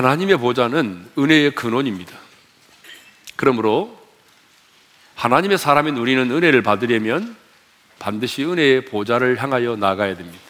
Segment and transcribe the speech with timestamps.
[0.00, 2.16] 하나님의 보좌는 은혜의 근원입니다.
[3.36, 4.00] 그러므로
[5.14, 7.36] 하나님의 사람인 우리는 은혜를 받으려면
[7.98, 10.42] 반드시 은혜의 보좌를 향하여 나가야 됩니다.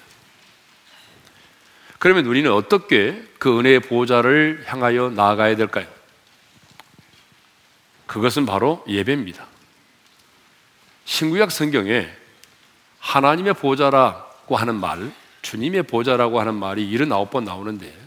[1.99, 5.89] 그러면 우리는 어떻게 그 은혜의 보좌를 향하여 나아가야 될까요?
[8.07, 9.47] 그것은 바로 예배입니다.
[11.07, 12.09] 신구약 성경에
[13.01, 15.11] 하나님의 보좌라고 하는 말,
[15.43, 18.00] 주님의 보좌라고 하는 말이 79번 나오는데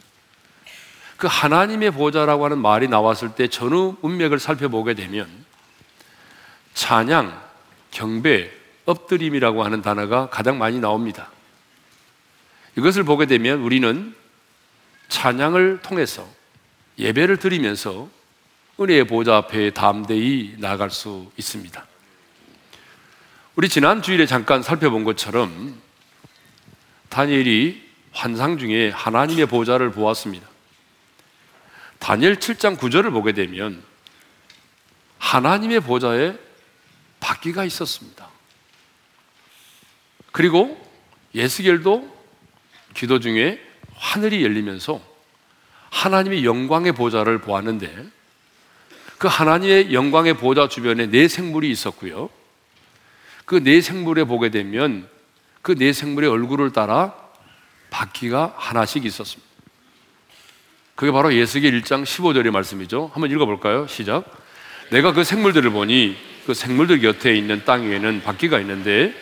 [1.24, 5.26] 그 하나님의 보좌라고 하는 말이 나왔을 때 전후 문맥을 살펴보게 되면
[6.74, 7.42] 찬양,
[7.92, 8.52] 경배,
[8.84, 11.30] 엎드림이라고 하는 단어가 가장 많이 나옵니다.
[12.76, 14.14] 이것을 보게 되면 우리는
[15.08, 16.28] 찬양을 통해서
[17.00, 18.10] 예배를 드리면서
[18.78, 21.86] 은혜의 보좌 앞에 담대히 나갈 수 있습니다.
[23.56, 25.80] 우리 지난 주일에 잠깐 살펴본 것처럼
[27.08, 30.53] 다니엘이 환상 중에 하나님의 보좌를 보았습니다.
[32.04, 33.82] 다니엘 7장 9절을 보게 되면
[35.20, 36.38] 하나님의 보좌에
[37.22, 38.28] 바퀴가 있었습니다.
[40.34, 40.78] 그리고
[41.34, 42.14] 예스겔도
[42.94, 43.58] 기도 중에
[43.96, 45.02] 하늘이 열리면서
[45.92, 48.06] 하나님의 영광의 보좌를 보았는데
[49.18, 52.30] 그 하나님의 영광의 보좌 주변에 네 생물이 있었고요.
[53.46, 55.08] 그 네 생물에 보게 되면
[55.62, 57.16] 그 네 생물의 얼굴을 따라
[57.92, 59.53] 바퀴가 하나씩 있었습니다.
[60.96, 63.10] 그게 바로 예수기 1장 15절의 말씀이죠.
[63.14, 63.88] 한번 읽어볼까요?
[63.88, 64.26] 시작.
[64.92, 69.14] 내가 그 생물들을 보니 그 생물들 곁에 있는 땅 위에는 바퀴가 있는데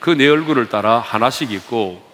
[0.00, 2.06] 그네 얼굴을 따라 하나씩 있고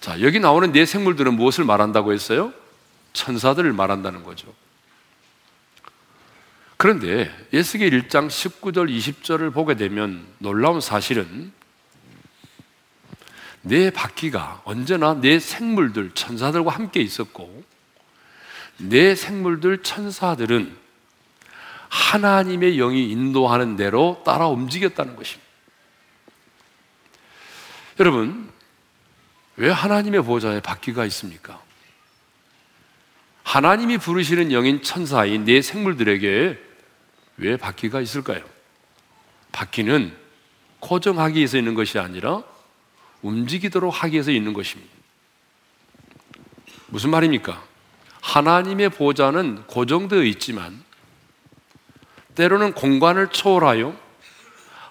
[0.00, 2.52] 자, 여기 나오는 네 생물들은 무엇을 말한다고 했어요?
[3.12, 4.52] 천사들을 말한다는 거죠.
[6.76, 11.52] 그런데 예수기 1장 19절 20절을 보게 되면 놀라운 사실은
[13.60, 17.62] 내 바퀴가 언제나 내 생물들 천사들과 함께 있었고
[18.88, 20.76] 내 생물들 천사들은
[21.88, 25.50] 하나님의 영이 인도하는 대로 따라 움직였다는 것입니다.
[28.00, 28.50] 여러분,
[29.56, 31.60] 왜 하나님의 보좌에 바퀴가 있습니까?
[33.44, 36.58] 하나님이 부르시는 영인 천사인 내 생물들에게
[37.36, 38.42] 왜 바퀴가 있을까요?
[39.52, 40.16] 바퀴는
[40.80, 42.42] 고정하기 위해서 있는 것이 아니라
[43.20, 44.90] 움직이도록 하기 위해서 있는 것입니다.
[46.86, 47.71] 무슨 말입니까?
[48.22, 50.82] 하나님의 보좌는 고정되어 있지만
[52.34, 53.94] 때로는 공간을 초월하여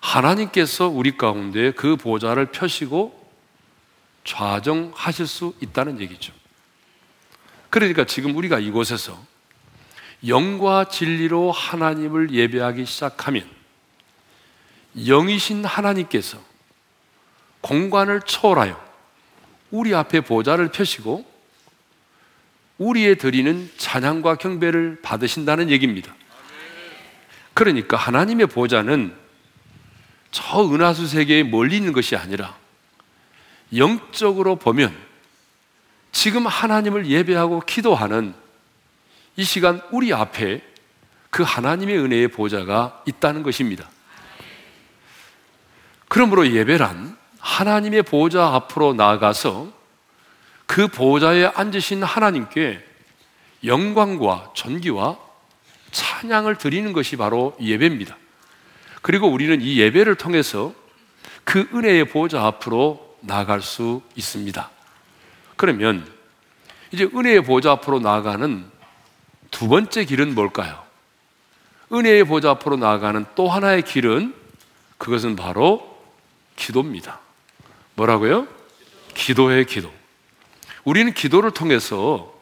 [0.01, 3.19] 하나님께서 우리 가운데 그 보좌를 펴시고
[4.23, 6.33] 좌정하실 수 있다는 얘기죠.
[7.69, 9.17] 그러니까 지금 우리가 이곳에서
[10.27, 13.49] 영과 진리로 하나님을 예배하기 시작하면
[14.95, 16.37] 영이신 하나님께서
[17.61, 18.91] 공간을 초월하여
[19.71, 21.30] 우리 앞에 보좌를 펴시고
[22.81, 26.15] 우리의 드리는 찬양과 경배를 받으신다는 얘기입니다.
[27.53, 29.13] 그러니까 하나님의 보좌는
[30.31, 32.55] 저 은하수 세계에 멀리 있는 것이 아니라
[33.75, 34.95] 영적으로 보면
[36.11, 38.33] 지금 하나님을 예배하고 기도하는
[39.35, 40.61] 이 시간 우리 앞에
[41.29, 43.87] 그 하나님의 은혜의 보좌가 있다는 것입니다.
[46.07, 49.80] 그러므로 예배란 하나님의 보좌 앞으로 나아가서
[50.65, 52.83] 그 보좌에 앉으신 하나님께
[53.63, 55.17] 영광과 존귀와
[55.91, 58.17] 찬양을 드리는 것이 바로 예배입니다.
[59.01, 60.73] 그리고 우리는 이 예배를 통해서
[61.43, 64.69] 그 은혜의 보좌 앞으로 나아갈 수 있습니다.
[65.57, 66.09] 그러면
[66.91, 68.65] 이제 은혜의 보좌 앞으로 나아가는
[69.49, 70.81] 두 번째 길은 뭘까요?
[71.91, 74.33] 은혜의 보좌 앞으로 나아가는 또 하나의 길은
[74.97, 75.99] 그것은 바로
[76.55, 77.19] 기도입니다.
[77.95, 78.47] 뭐라고요?
[79.13, 79.91] 기도의 기도.
[80.83, 82.33] 우리는 기도를 통해서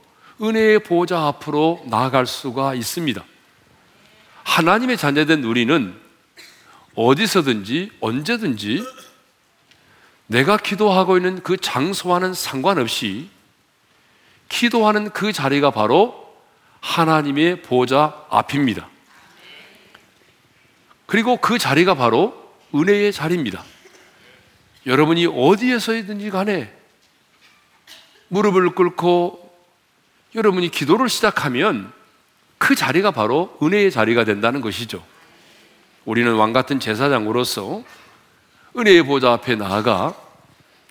[0.41, 3.23] 은혜의 보좌 앞으로 나아갈 수가 있습니다.
[4.43, 5.99] 하나님의 자녀된 우리는
[6.95, 8.83] 어디서든지 언제든지
[10.27, 13.29] 내가 기도하고 있는 그 장소와는 상관없이
[14.47, 16.33] 기도하는 그 자리가 바로
[16.81, 18.87] 하나님의 보좌 앞입니다.
[21.05, 23.63] 그리고 그 자리가 바로 은혜의 자리입니다.
[24.85, 26.78] 여러분이 어디에서든지 간에
[28.29, 29.49] 무릎을 꿇고
[30.35, 31.91] 여러분이 기도를 시작하면
[32.57, 35.03] 그 자리가 바로 은혜의 자리가 된다는 것이죠.
[36.05, 37.83] 우리는 왕 같은 제사장으로서
[38.77, 40.15] 은혜의 보좌 앞에 나아가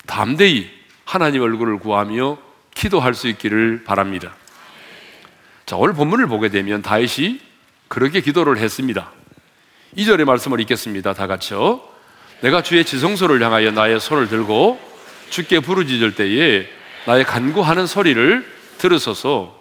[0.07, 0.71] 담대히
[1.05, 2.39] 하나님 얼굴을 구하며
[2.75, 4.35] 기도할 수 있기를 바랍니다.
[5.67, 7.41] 자, 오늘 본문을 보게 되면 다윗이
[7.89, 9.13] 그렇게 기도를 했습니다.
[9.97, 11.15] 2절의 말씀을 읽겠습니다.
[11.15, 11.81] 다 같이요.
[12.41, 14.81] 내가 주의 지성소를 향하여 나의 손을 들고
[15.31, 18.47] 주께 부르짖을 때에 나의 간구하는 소리를
[18.79, 19.59] 들으소서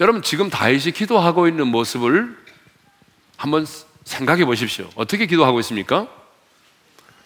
[0.00, 2.36] 여러분 지금 다윗이 기도하고 있는 모습을
[3.36, 3.66] 한번
[4.04, 4.88] 생각해 보십시오.
[4.94, 6.08] 어떻게 기도하고 있습니까?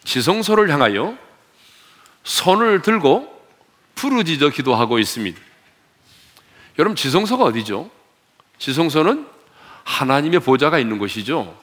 [0.04, 1.16] 지성소를 향하여
[2.24, 3.32] 손을 들고
[3.94, 5.40] 부르짖어 기도하고 있습니다.
[6.78, 7.90] 여러분 지성소가 어디죠?
[8.58, 9.26] 지성소는
[9.84, 11.60] 하나님의 보좌가 있는 곳이죠.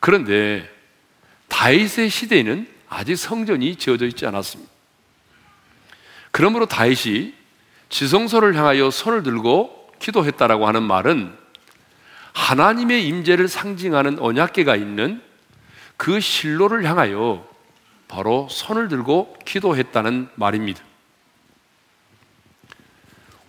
[0.00, 0.70] 그런데
[1.48, 4.73] 다윗의 시대에는 아직 성전이 지어져 있지 않았습니다.
[6.34, 7.32] 그러므로 다윗이
[7.90, 11.32] 지성소를 향하여 손을 들고 기도했다라고 하는 말은
[12.32, 15.22] 하나님의 임재를 상징하는 언약계가 있는
[15.96, 17.48] 그 실로를 향하여
[18.08, 20.82] 바로 손을 들고 기도했다는 말입니다.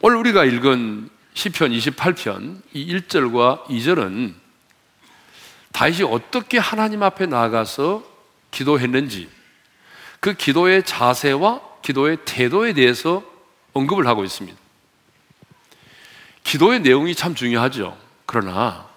[0.01, 4.35] 오늘 우리가 읽은 시편 28편 이 1절과 2절은
[5.71, 8.03] 다윗이 어떻게 하나님 앞에 나아가서
[8.51, 9.27] 기도했는지
[10.19, 13.23] 그 기도의 자세와 기도의 태도에 대해서
[13.73, 14.57] 언급을 하고 있습니다.
[16.43, 17.95] 기도의 내용이 참 중요하죠.
[18.25, 18.89] 그러나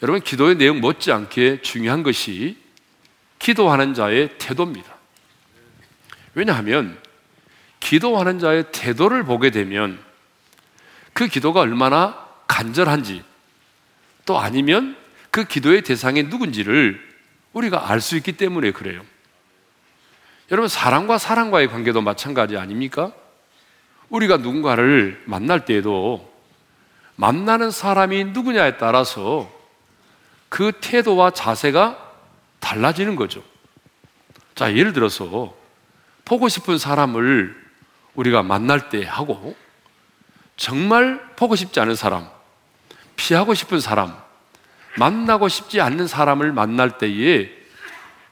[0.00, 2.56] 여러분 기도의 내용 못지않게 중요한 것이
[3.40, 4.94] 기도하는 자의 태도입니다.
[6.34, 6.96] 왜냐하면
[7.80, 9.98] 기도하는 자의 태도를 보게 되면
[11.14, 13.24] 그 기도가 얼마나 간절한지
[14.24, 14.96] 또 아니면
[15.32, 17.00] 그 기도의 대상이 누군지를
[17.54, 19.04] 우리가 알 수 있기 때문에 그래요.
[20.50, 23.12] 여러분, 사람과 사람과의 관계도 마찬가지 아닙니까?
[24.10, 26.32] 우리가 누군가를 만날 때에도
[27.16, 29.50] 만나는 사람이 누구냐에 따라서
[30.48, 32.12] 그 태도와 자세가
[32.60, 33.42] 달라지는 거죠.
[34.54, 35.54] 자, 예를 들어서
[36.24, 37.64] 보고 싶은 사람을
[38.14, 39.56] 우리가 만날 때 하고
[40.56, 42.28] 정말 보고 싶지 않은 사람,
[43.16, 44.16] 피하고 싶은 사람,
[44.96, 47.63] 만나고 싶지 않는 사람을 만날 때에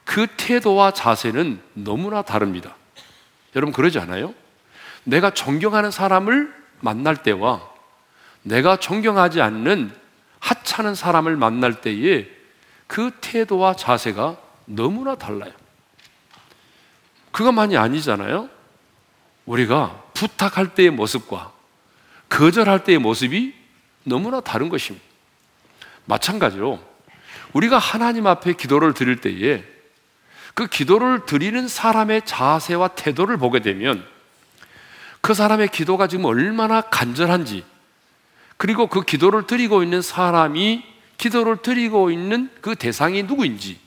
[0.05, 2.75] 그 태도와 자세는 너무나 다릅니다.
[3.55, 4.33] 여러분 그러지 않아요?
[5.03, 7.69] 내가 존경하는 사람을 만날 때와
[8.41, 9.93] 내가 존경하지 않는
[10.39, 12.27] 하찮은 사람을 만날 때에
[12.87, 15.51] 그 태도와 자세가 너무나 달라요.
[17.31, 18.49] 그것만이 아니잖아요.
[19.45, 21.51] 우리가 부탁할 때의 모습과
[22.29, 23.53] 거절할 때의 모습이
[24.03, 25.05] 너무나 다른 것입니다.
[26.05, 26.79] 마찬가지로
[27.53, 29.63] 우리가 하나님 앞에 기도를 드릴 때에
[30.53, 34.05] 그 기도를 드리는 사람의 자세와 태도를 보게 되면
[35.21, 37.63] 그 사람의 기도가 지금 얼마나 간절한지
[38.57, 40.83] 그리고 그 기도를 드리고 있는 사람이
[41.17, 43.79] 기도를 드리고 있는 그 대상이 누구인지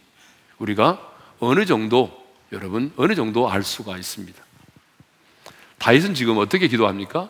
[0.59, 1.01] 우리가
[1.39, 4.43] 어느 정도 여러분 어느 정도 알 수가 있습니다.
[5.79, 7.29] 다윗은 지금 어떻게 기도합니까?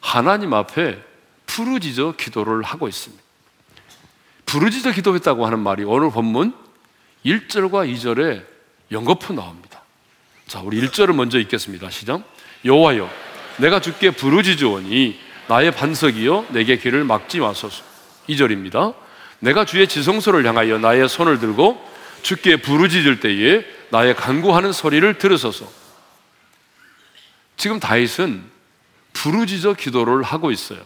[0.00, 1.02] 하나님 앞에
[1.46, 3.22] 부르짖어 기도를 하고 있습니다.
[4.46, 6.54] 부르짖어 기도했다고 하는 말이 오늘 본문
[7.24, 8.44] 1절과 2절에
[8.90, 9.82] 연거푸 나옵니다.
[10.46, 11.90] 자, 우리 1절을 먼저 읽겠습니다.
[11.90, 12.22] 시작.
[12.64, 13.10] 여호와여,
[13.58, 17.82] 내가 주께 부르짖으오니 나의 반석이여 내게 길을 막지 마소서.
[18.28, 18.94] 2절입니다.
[19.40, 21.82] 내가 주의 지성소를 향하여 나의 손을 들고
[22.22, 25.70] 주께 부르짖을 때에 나의 간구하는 소리를 들으소서.
[27.56, 28.44] 지금 다윗은
[29.12, 30.80] 부르짖어 기도를 하고 있어요.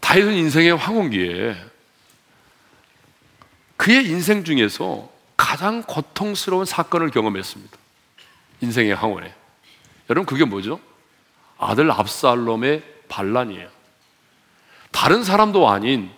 [0.00, 1.69] 다윗은 인생의 황혼기에
[3.80, 5.08] 그의 인생 중에서
[5.38, 7.78] 가장 고통스러운 사건을 경험했습니다.
[8.60, 9.32] 인생의 황혼에.
[10.10, 10.78] 여러분 그게 뭐죠?
[11.56, 13.70] 아들 압살롬의 반란이에요.
[14.90, 16.10] 다른 사람도 아닌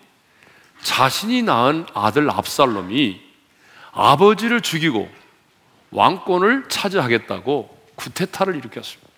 [0.83, 3.21] 자신이 낳은 아들 압살롬이
[3.93, 5.09] 아버지를 죽이고
[5.93, 9.09] 왕권을 차지하겠다고 구테타를 일으켰습니다.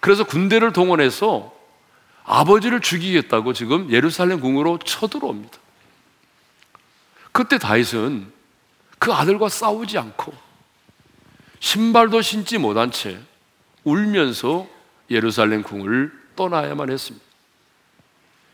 [0.00, 1.54] 그래서 군대를 동원해서
[2.24, 5.63] 아버지를 죽이겠다고 지금 예루살렘 궁으로 쳐들어옵니다.
[7.34, 8.32] 그때 다윗은
[9.00, 10.32] 그 아들과 싸우지 않고
[11.58, 13.20] 신발도 신지 못한 채
[13.82, 14.68] 울면서
[15.10, 17.26] 예루살렘 궁을 떠나야만 했습니다.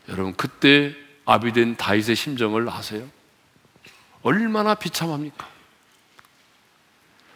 [0.09, 0.95] 여러분 그때
[1.25, 3.07] 아비된 다윗의 심정을 아세요?
[4.23, 5.47] 얼마나 비참합니까?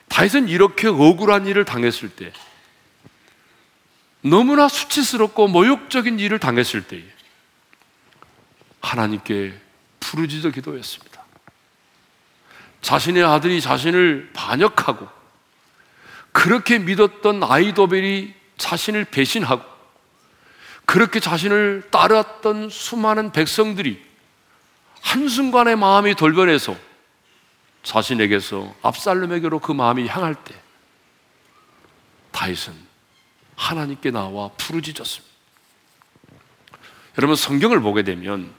[0.07, 2.33] 다윗은 이렇게 억울한 일을 당했을 때
[4.21, 7.03] 너무나 수치스럽고 모욕적인 일을 당했을 때에
[8.81, 9.61] 하나님께
[9.99, 11.14] 부르짖어 기도했습니다.
[12.85, 15.09] 자신의 아들이 자신을 반역하고
[16.31, 19.63] 그렇게 믿었던 아이도벨이 자신을 배신하고
[20.85, 24.05] 그렇게 자신을 따랐던 수많은 백성들이
[25.01, 26.77] 한순간에 마음이 돌변해서
[27.81, 30.53] 자신에게서 압살롬에게로 그 마음이 향할 때
[32.33, 32.71] 다윗은
[33.55, 35.35] 하나님께 나와 부르짖었습니다.
[37.17, 38.53] 여러분 성경을 보게 되면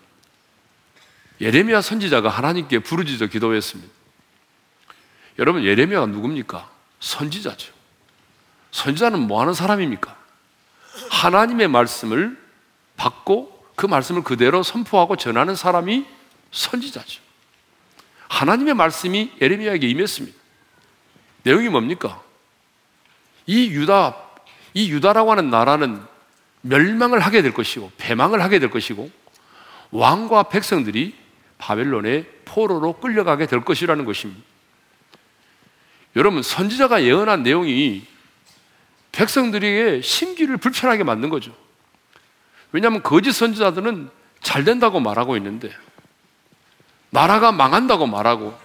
[1.40, 3.95] 예레미야 선지자가 하나님께 부르짖어 기도했습니다.
[5.38, 6.70] 여러분 예레미야가 누굽니까?
[7.00, 7.72] 선지자죠.
[8.70, 10.16] 선지자는 뭐 하는 사람입니까?
[11.10, 12.38] 하나님의 말씀을
[12.96, 16.06] 받고 그 말씀을 그대로 선포하고 전하는 사람이
[16.50, 17.20] 선지자죠.
[18.28, 20.36] 하나님의 말씀이 에레미야에게 임했습니다.
[21.42, 22.22] 내용이 뭡니까?
[23.46, 24.16] 이 유다,
[24.74, 26.02] 이 유다라고 하는 나라는
[26.62, 29.10] 멸망을 하게 될 것이고, 배망을 하게 될 것이고,
[29.92, 31.14] 왕과 백성들이
[31.58, 34.42] 바벨론의 포로로 끌려가게 될 것이라는 것입니다.
[36.16, 38.04] 여러분, 선지자가 예언한 내용이
[39.12, 41.54] 백성들에게 심기를 불편하게 만든 거죠.
[42.72, 45.70] 왜냐하면 거짓 선지자들은 잘 된다고 말하고 있는데,
[47.10, 48.58] 나라가 망한다고 말하고,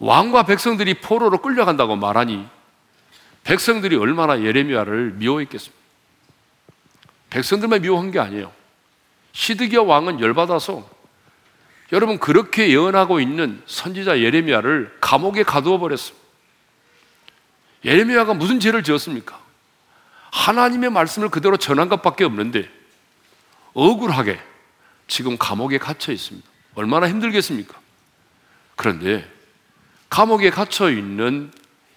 [0.00, 2.46] 왕과 백성들이 포로로 끌려간다고 말하니,
[3.44, 5.78] 백성들이 얼마나 예레미야를 미워했겠습니까?
[7.30, 8.52] 백성들만 미워한 게 아니에요.
[9.32, 10.88] 시드기야 왕은 열받아서
[11.92, 16.27] 여러분 그렇게 예언하고 있는 선지자 예레미야를 감옥에 가두어 버렸습니다.
[17.84, 19.40] 예레미야가 무슨 죄를 지었습니까?
[20.32, 22.68] 하나님의 말씀을 그대로 전한 것밖에 없는데
[23.74, 24.40] 억울하게
[25.06, 26.46] 지금 감옥에 갇혀 있습니다.
[26.74, 27.78] 얼마나 힘들겠습니까?
[28.76, 29.28] 그런데
[30.10, 31.50] 감옥에 갇혀 있는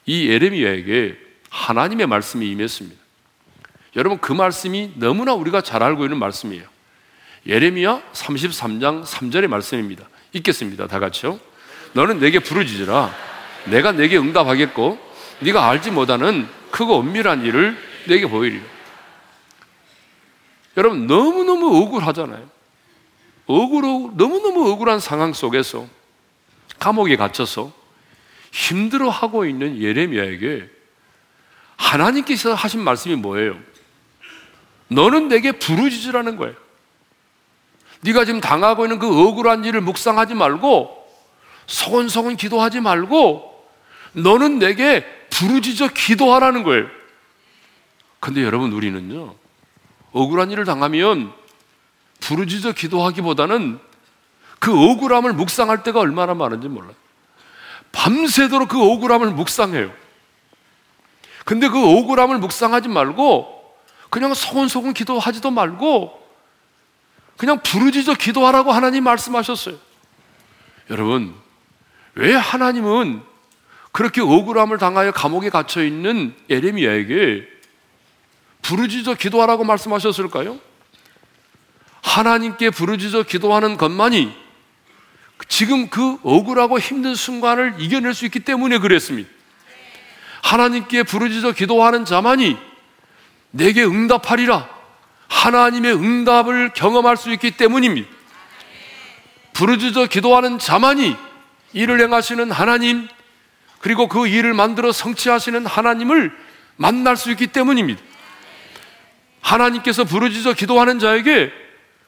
[0.05, 1.17] 이 예레미야에게
[1.49, 2.99] 하나님의 말씀이 임했습니다.
[3.95, 6.63] 여러분 그 말씀이 너무나 우리가 잘 알고 있는 말씀이에요.
[7.45, 10.07] 예레미야 33장 3절의 말씀입니다.
[10.33, 10.87] 읽겠습니다.
[10.87, 11.39] 다 같이요.
[11.93, 13.13] 너는 내게 부르짖으라.
[13.65, 15.10] 내가 내게 응답하겠고
[15.41, 18.63] 네가 알지 못하는 크고 엄밀한 일을 내게 보이리라.
[20.77, 22.49] 여러분 너무너무 억울하잖아요.
[23.45, 25.87] 억울하고 너무너무 억울한 상황 속에서
[26.79, 27.71] 감옥에 갇혀서
[28.51, 30.69] 힘들어하고 있는 예레미야에게
[31.75, 33.57] 하나님께서 하신 말씀이 뭐예요?
[34.87, 36.55] 너는 내게 부르짖으라는 거예요.
[38.01, 41.01] 네가 지금 당하고 있는 그 억울한 일을 묵상하지 말고
[41.67, 43.69] 소곤소곤 기도하지 말고
[44.13, 46.87] 너는 내게 부르짖어 기도하라는 거예요.
[48.19, 49.35] 근데 여러분 우리는요.
[50.11, 51.33] 억울한 일을 당하면
[52.19, 53.79] 부르짖어 기도하기보다는
[54.59, 56.93] 그 억울함을 묵상할 때가 얼마나 많은지 몰라요.
[57.91, 59.91] 밤새도록 그 억울함을 묵상해요.
[61.45, 63.59] 근데 그 억울함을 묵상하지 말고
[64.09, 66.21] 그냥 소곤소곤 기도하지도 말고
[67.37, 69.75] 그냥 부르짖어 기도하라고 하나님 말씀하셨어요.
[70.91, 71.33] 여러분,
[72.13, 73.23] 왜 하나님은
[73.91, 77.47] 그렇게 억울함을 당하여 감옥에 갇혀 있는 에레미야에게
[78.61, 80.59] 부르짖어 기도하라고 말씀하셨을까요?
[82.01, 84.35] 하나님께 부르짖어 기도하는 것만이
[85.47, 89.29] 지금 그 억울하고 힘든 순간을 이겨낼 수 있기 때문에 그랬습니다.
[90.43, 92.57] 하나님께 부르짖어 기도하는 자만이
[93.51, 94.69] 내게 응답하리라.
[95.27, 98.07] 하나님의 응답을 경험할 수 있기 때문입니다.
[99.53, 101.15] 부르짖어 기도하는 자만이
[101.73, 103.07] 일을 행하시는 하나님,
[103.81, 106.31] 그리고 그 일을 만들어 성취하시는 하나님을
[106.77, 108.01] 만날 수 있기 때문입니다.
[109.41, 111.51] 하나님께서 부르짖어 기도하는 자에게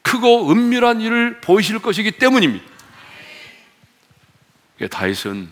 [0.03, 2.63] 크고 은밀한 일을 보이실 것이기 때문입니다.
[4.91, 5.49] 다윗은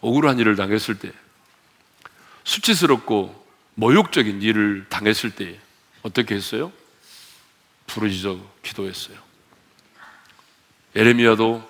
[0.00, 1.10] 억울한 일을 당했을 때,
[2.44, 5.58] 수치스럽고 모욕적인 일을 당했을 때
[6.02, 6.72] 어떻게 했어요?
[7.86, 9.16] 부르짖어 기도했어요.
[10.94, 11.68] 에레미야도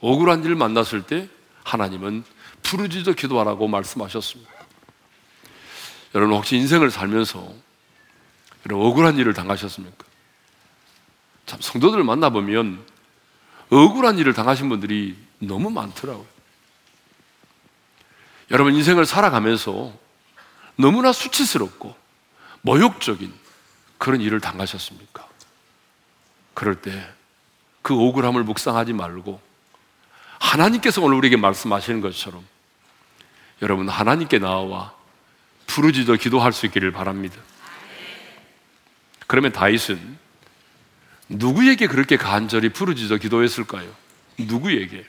[0.00, 1.28] 억울한 일을 만났을 때
[1.64, 2.24] 하나님은
[2.62, 4.50] 부르짖어 기도하라고 말씀하셨습니다.
[6.14, 7.52] 여러분 혹시 인생을 살면서
[8.64, 10.04] 이런 억울한 일을 당하셨습니까?
[11.46, 12.84] 참 성도들 만나보면
[13.70, 16.26] 억울한 일을 당하신 분들이 너무 많더라고요.
[18.50, 19.92] 여러분 인생을 살아가면서
[20.76, 21.96] 너무나 수치스럽고
[22.60, 23.32] 모욕적인
[23.98, 25.28] 그런 일을 당하셨습니까?
[26.54, 27.22] 그럴 때
[27.82, 29.40] 그 억울함을 묵상하지 말고
[30.38, 32.46] 하나님께서 오늘 우리에게 말씀하시는 것처럼
[33.62, 34.92] 여러분 하나님께 나와
[35.68, 37.36] 부르짖어 기도할 수 있기를 바랍니다.
[39.26, 40.18] 그러면 다윗은
[41.28, 43.88] 누구에게 그렇게 간절히 부르짖어 기도했을까요?
[44.36, 45.06] 누구에게?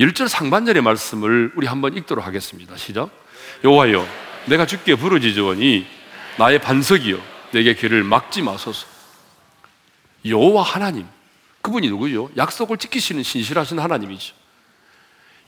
[0.00, 2.76] 1절 상반절의 말씀을 우리 한번 읽도록 하겠습니다.
[2.76, 3.10] 시작.
[3.62, 4.08] 여호와여
[4.46, 5.86] 내가 주께 부르짖으니
[6.38, 7.22] 나의 반석이요
[7.52, 8.86] 내게 길을 막지 마소서.
[10.24, 11.06] 여호와 하나님,
[11.60, 12.30] 그분이 누구요?
[12.36, 14.39] 약속을 지키시는 신실하신 하나님이죠.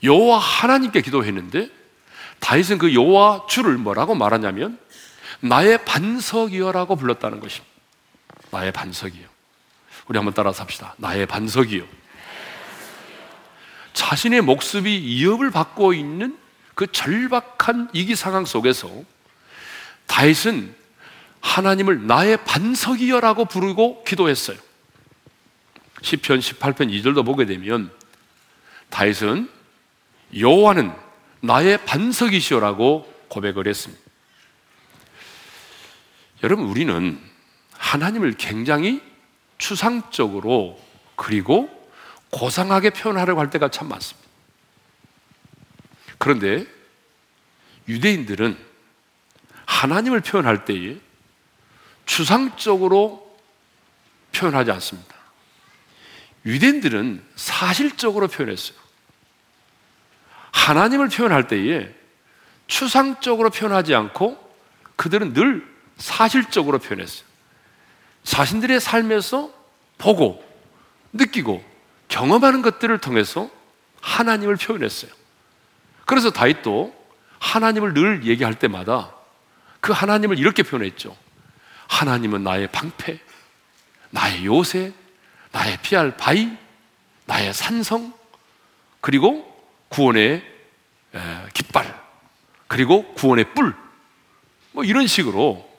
[0.03, 1.69] 여호와 하나님께 기도했는데
[2.39, 4.77] 다윗은 그 여호와 주를 뭐라고 말하냐면
[5.39, 7.73] 나의 반석이여라고 불렀다는 것입니다.
[8.51, 9.27] 나의 반석이요.
[10.07, 10.95] 우리 한번 따라서 합시다.
[10.97, 11.85] 나의 반석이요.
[13.93, 16.37] 자신의 목숨이 위협을 받고 있는
[16.75, 18.89] 그 절박한 이기 상황 속에서
[20.07, 20.75] 다윗은
[21.39, 24.57] 하나님을 나의 반석이여라고 부르고 기도했어요.
[26.01, 27.91] 10편 18편 2절도 보게 되면
[28.89, 29.49] 다윗은
[30.37, 30.93] 여호와는
[31.41, 34.01] 나의 반석이시오라고 고백을 했습니다.
[36.43, 37.19] 여러분, 우리는
[37.73, 39.01] 하나님을 굉장히
[39.57, 40.79] 추상적으로
[41.15, 41.69] 그리고
[42.31, 44.27] 고상하게 표현하려고 할 때가 참 많습니다.
[46.17, 46.65] 그런데
[47.87, 48.57] 유대인들은
[49.65, 50.97] 하나님을 표현할 때에
[52.05, 53.37] 추상적으로
[54.33, 55.15] 표현하지 않습니다.
[56.45, 58.82] 유대인들은 사실적으로 표현했어요.
[60.53, 61.93] 하나님을 표현할 때에
[62.67, 64.39] 추상적으로 표현하지 않고
[64.95, 65.67] 그들은 늘
[65.97, 67.25] 사실적으로 표현했어요.
[68.23, 69.51] 자신들의 삶에서
[69.97, 70.43] 보고
[71.11, 71.63] 느끼고
[72.07, 73.49] 경험하는 것들을 통해서
[74.01, 75.11] 하나님을 표현했어요.
[76.05, 76.93] 그래서 다윗도
[77.39, 79.13] 하나님을 늘 얘기할 때마다
[79.81, 81.15] 그 하나님을 이렇게 표현했죠.
[81.87, 83.19] 하나님은 나의 방패,
[84.11, 84.93] 나의 요새,
[85.51, 86.55] 나의 피할 바위,
[87.25, 88.13] 나의 산성,
[89.01, 89.52] 그리고
[89.93, 90.43] 구원의
[91.53, 92.01] 깃발,
[92.67, 93.75] 그리고 구원의 뿔,
[94.71, 95.71] 뭐 이런 식으로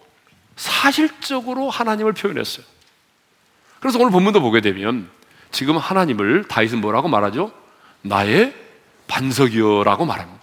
[0.54, 2.64] 사실적으로 하나님을 표현했어요.
[3.80, 5.10] 그래서 오늘 본문도 보게 되면
[5.50, 7.52] 지금 하나님을 다윗은 뭐라고 말하죠?
[8.02, 8.54] 나의
[9.08, 10.40] 반석이여라고 말합니다.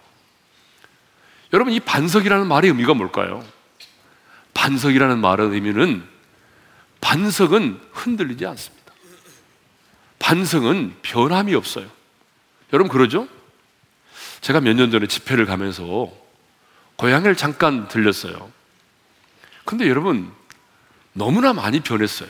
[1.53, 3.43] 여러분 이 반석이라는 말의 의미가 뭘까요?
[4.53, 6.05] 반석이라는 말의 의미는
[6.99, 8.93] 반석은 흔들리지 않습니다.
[10.19, 11.89] 반석은 변함이 없어요.
[12.73, 13.27] 여러분 그러죠?
[14.41, 16.11] 제가 몇 년 전에 집회를 가면서
[16.95, 18.51] 고향을 잠깐 들렸어요.
[19.65, 20.31] 근데 여러분,
[21.13, 22.29] 너무나 많이 변했어요.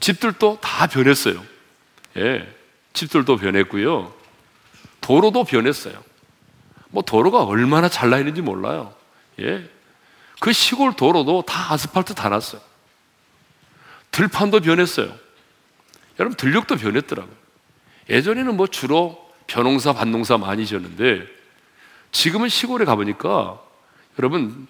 [0.00, 1.44] 집들도 다 변했어요.
[2.16, 2.54] 예.
[2.92, 4.12] 집들도 변했고요.
[5.00, 6.02] 도로도 변했어요.
[6.90, 8.94] 뭐 도로가 얼마나 잘나 있는지 몰라요.
[9.40, 9.68] 예.
[10.40, 12.60] 그 시골 도로도 다 아스팔트 다 났어요.
[14.10, 15.14] 들판도 변했어요.
[16.18, 17.34] 여러분, 들녘도 변했더라고요.
[18.08, 21.26] 예전에는 뭐 주로 벼농사, 밭농사 많이 지었는데
[22.12, 23.60] 지금은 시골에 가보니까
[24.18, 24.68] 여러분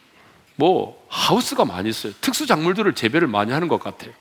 [0.57, 2.13] 뭐 하우스가 많이 있어요.
[2.21, 4.13] 특수 작물들을 재배를 많이 하는 것 같아요.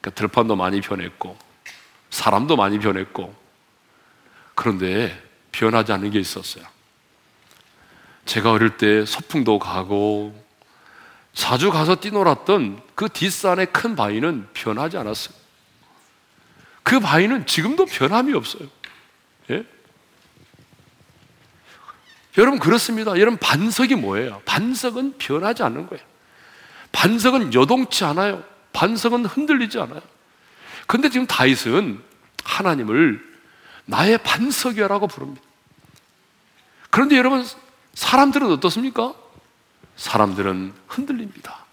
[0.00, 1.36] 그러니까 들판도 많이 변했고
[2.10, 3.34] 사람도 많이 변했고
[4.54, 5.22] 그런데
[5.52, 6.64] 변하지 않는 게 있었어요.
[8.26, 10.34] 제가 어릴 때 소풍도 가고
[11.32, 15.36] 자주 가서 뛰놀았던 그 뒷산의 큰 바위는 변하지 않았어요.
[16.82, 18.68] 그 바위는 지금도 변함이 없어요.
[22.38, 23.12] 여러분 그렇습니다.
[23.18, 24.42] 여러분 반석이 뭐예요?
[24.44, 26.04] 반석은 변하지 않는 거예요.
[26.92, 28.44] 반석은 여동치 않아요.
[28.72, 30.02] 반석은 흔들리지 않아요.
[30.86, 32.02] 근데 지금 다윗은
[32.44, 33.24] 하나님을
[33.86, 35.42] 나의 반석이라고 부릅니다.
[36.90, 37.44] 그런데 여러분
[37.94, 39.14] 사람들은 어떻습니까?
[39.96, 41.64] 사람들은 흔들립니다.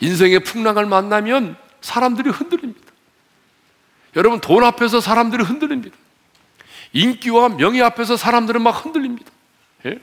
[0.00, 2.86] 인생의 풍랑을 만나면 사람들이 흔들립니다.
[4.16, 5.96] 여러분 돈 앞에서 사람들이 흔들립니다.
[6.92, 9.30] 인기와 명예 앞에서 사람들은 막 흔들립니다.
[9.84, 10.00] 예?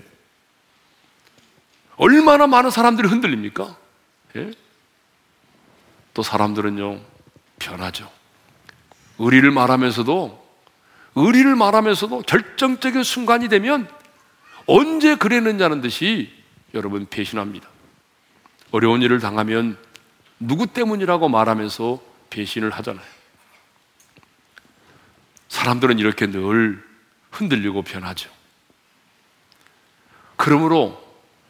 [1.97, 3.77] 얼마나 많은 사람들이 흔들립니까?
[4.35, 4.51] 예?
[6.13, 7.01] 또 사람들은요,
[7.59, 8.11] 변하죠.
[9.19, 10.43] 의리를 말하면서도,
[11.15, 13.89] 의리를 말하면서도 결정적인 순간이 되면
[14.65, 16.33] 언제 그랬느냐는 듯이
[16.73, 17.67] 여러분 배신합니다.
[18.71, 19.77] 어려운 일을 당하면
[20.39, 23.05] 누구 때문이라고 말하면서 배신을 하잖아요.
[25.49, 26.83] 사람들은 이렇게 늘
[27.31, 28.29] 흔들리고 변하죠.
[30.43, 31.01] 그러므로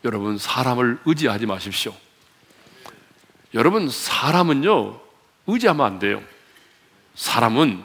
[0.05, 1.95] 여러분 사람을 의지하지 마십시오.
[3.55, 4.99] 여러분 사람은요
[5.47, 6.21] 의지하면 안 돼요.
[7.15, 7.83] 사람은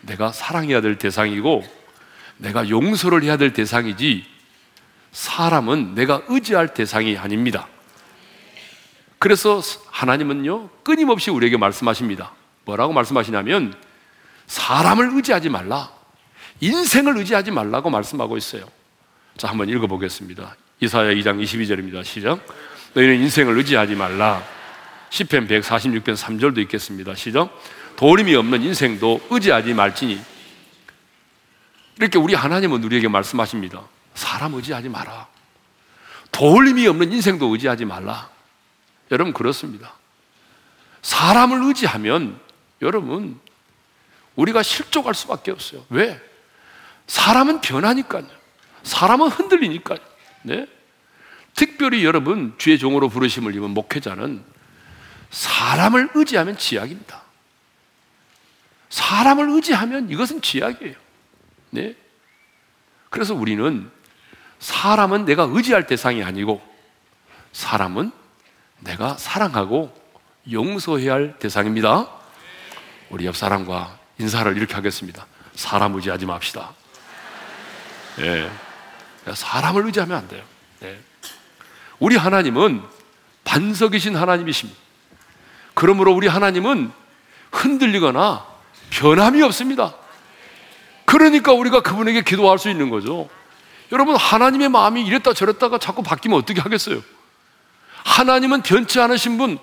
[0.00, 1.62] 내가 사랑해야 될 대상이고
[2.38, 4.26] 내가 용서를 해야 될 대상이지
[5.12, 7.68] 사람은 내가 의지할 대상이 아닙니다.
[9.20, 12.32] 그래서 하나님은요 끊임없이 우리에게 말씀하십니다.
[12.64, 13.72] 뭐라고 말씀하시냐면
[14.48, 15.92] 사람을 의지하지 말라.
[16.58, 18.79] 인생을 의지하지 말라고 말씀하고 있어요.
[19.40, 20.54] 자, 한번 읽어보겠습니다.
[20.80, 22.04] 이사야 2장 22절입니다.
[22.04, 22.46] 시작.
[22.92, 24.42] 너희는 인생을 의지하지 말라.
[25.08, 27.14] 10편 146편 3절도 있겠습니다.
[27.14, 27.50] 시작.
[27.96, 30.20] 도림이 없는 인생도 의지하지 말지니.
[31.96, 33.80] 이렇게 우리 하나님은 우리에게 말씀하십니다.
[34.12, 35.26] 사람 의지하지 마라.
[36.32, 38.28] 도림이 없는 인생도 의지하지 말라.
[39.10, 39.94] 여러분, 그렇습니다.
[41.00, 42.38] 사람을 의지하면
[42.82, 43.40] 여러분,
[44.36, 45.86] 우리가 실족할 수밖에 없어요.
[45.88, 46.20] 왜?
[47.06, 48.39] 사람은 변하니까요.
[48.82, 49.96] 사람은 흔들리니까.
[50.42, 50.66] 네?
[51.54, 54.44] 특별히 여러분 주의 종으로 부르심을 입은 목회자는
[55.30, 57.22] 사람을 의지하면 지약입니다.
[58.88, 60.94] 사람을 의지하면 이것은 지약이에요.
[61.70, 61.94] 네?
[63.08, 63.90] 그래서 우리는
[64.58, 66.62] 사람은 내가 의지할 대상이 아니고
[67.52, 68.12] 사람은
[68.80, 69.98] 내가 사랑하고
[70.50, 72.08] 용서해야 할 대상입니다.
[73.10, 75.26] 우리 옆 사람과 인사를 이렇게 하겠습니다.
[75.54, 76.72] 사람 의지하지 맙시다.
[78.20, 78.50] 예.
[79.32, 80.42] 사람을 의지하면 안 돼요.
[80.80, 80.98] 네.
[81.98, 82.82] 우리 하나님은
[83.44, 84.78] 반석이신 하나님이십니다.
[85.74, 86.90] 그러므로 우리 하나님은
[87.52, 88.46] 흔들리거나
[88.90, 89.94] 변함이 없습니다.
[91.04, 93.28] 그러니까 우리가 그분에게 기도할 수 있는 거죠.
[93.92, 97.02] 여러분, 하나님의 마음이 이랬다 저랬다가 자꾸 바뀌면 어떻게 하겠어요?
[98.04, 99.58] 하나님은 변치 않으신 분,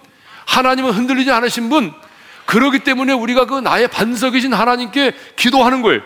[0.45, 1.93] 하나님은 흔들리지 않으신 분,
[2.45, 6.01] 그러기 때문에 우리가 그 나의 반석이신 하나님께 기도하는 거예요.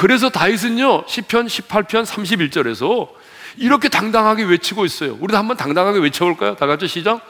[0.00, 3.10] 그래서 다윗은요, 10편 18편 31절에서
[3.58, 5.18] 이렇게 당당하게 외치고 있어요.
[5.20, 6.56] 우리도 한번 당당하게 외쳐볼까요?
[6.56, 7.20] 다 같이 시작.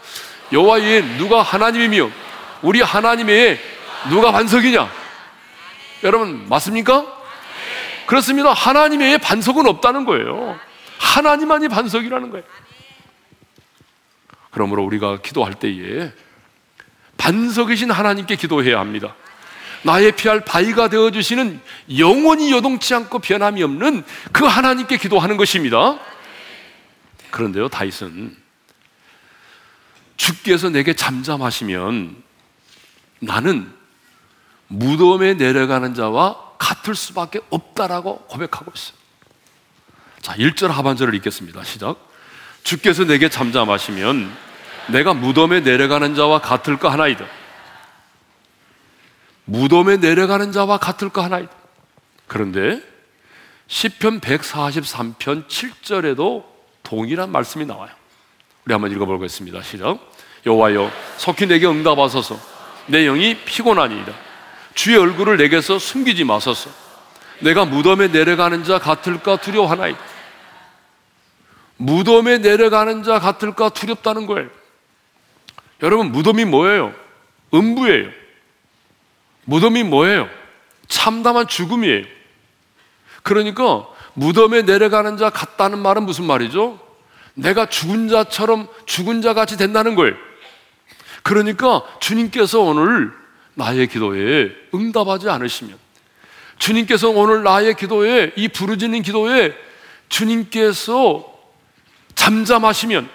[0.53, 2.09] 여호와 의 누가 하나님이며
[2.63, 3.59] 우리 하나님의
[4.09, 4.89] 누가 반석이냐?
[6.05, 7.07] 여러분 맞습니까?
[8.07, 8.53] 그렇습니다.
[8.53, 10.57] 하나님의 반석은 없다는 거예요.
[11.01, 12.45] 하나님만이 반석이라는 거예요.
[14.53, 16.13] 그러므로 우리가 기도할 때에
[17.19, 19.17] 반석이신 하나님께 기도해야 합니다.
[19.83, 21.61] 나의 피할 바위가 되어 주시는
[21.99, 25.99] 영원히 여동치 않고 변함이 없는 그 하나님께 기도하는 것입니다.
[27.31, 28.37] 그런데요, 다윗은
[30.17, 32.23] 주께서 내게 잠잠하시면
[33.21, 33.73] 나는
[34.69, 38.97] 무덤에 내려가는 자와 같을 수밖에 없다라고 고백하고 있어요.
[40.21, 41.65] 자, 1절 하반절을 읽겠습니다.
[41.65, 41.97] 시작.
[42.63, 44.31] 주께서 내게 잠잠하시면
[44.89, 47.25] 내가 무덤에 내려가는 자와 같을까 하나이다.
[49.51, 51.51] 무덤에 내려가는 자와 같을까 하나이다.
[52.29, 52.81] 그런데
[53.67, 56.45] 10편 143편 7절에도
[56.85, 57.91] 동일한 말씀이 나와요.
[58.65, 59.63] 우리 한번 읽어보겠습니다.
[59.63, 59.99] 시작.
[60.47, 62.39] 여호와여 속히 내게 응답하소서.
[62.87, 64.13] 내 영이 피곤하니이다.
[64.75, 66.71] 주의 얼굴을 내게서 숨기지 마소서.
[67.41, 69.99] 내가 무덤에 내려가는 자 같을까 두려워하나이다.
[71.77, 74.49] 무덤에 내려가는 자 같을까 두렵다는 거예요.
[75.83, 76.95] 여러분 무덤이 뭐예요?
[77.53, 78.20] 음부예요.
[79.45, 80.29] 무덤이 뭐예요?
[80.89, 82.05] 참담한 죽음이에요.
[83.23, 86.79] 그러니까 무덤에 내려가는 자 같다는 말은 무슨 말이죠?
[87.35, 90.15] 내가 죽은 자처럼 죽은 자 같이 된다는 거예요.
[91.23, 93.13] 그러니까 주님께서 오늘
[93.55, 95.79] 나의 기도에 응답하지 않으시면
[96.59, 99.55] 주님께서 오늘 나의 기도에 이 부르짖는 기도에
[100.09, 101.27] 주님께서
[102.15, 103.09] 잠잠하시면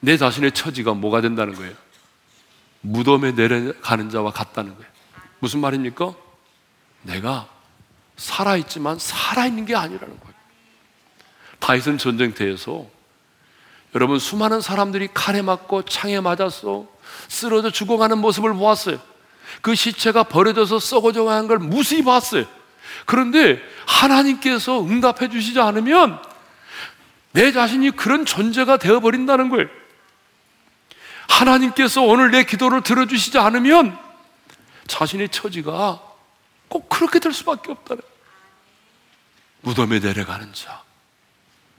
[0.00, 1.72] 내 자신의 처지가 뭐가 된다는 거예요?
[2.80, 4.90] 무덤에 내려가는 자와 같다는 거예요.
[5.40, 6.14] 무슨 말입니까?
[7.02, 7.48] 내가
[8.16, 10.34] 살아있지만 살아있는 게 아니라는 거예요.
[11.60, 12.86] 다윗은 전쟁터에서
[13.94, 16.86] 여러분 수많은 사람들이 칼에 맞고 창에 맞았어
[17.28, 19.00] 쓰러져 죽어가는 모습을 보았어요.
[19.62, 22.44] 그 시체가 버려져서 썩어져 가는 걸 무수히 봤어요.
[23.06, 26.20] 그런데 하나님께서 응답해 주시지 않으면
[27.32, 29.68] 내 자신이 그런 존재가 되어버린다는 거예요.
[31.28, 33.98] 하나님께서 오늘 내 기도를 들어주시지 않으면
[34.88, 36.02] 자신의 처지가
[36.68, 38.02] 꼭 그렇게 될 수밖에 없다는
[39.60, 40.82] 무덤에 내려가는 자.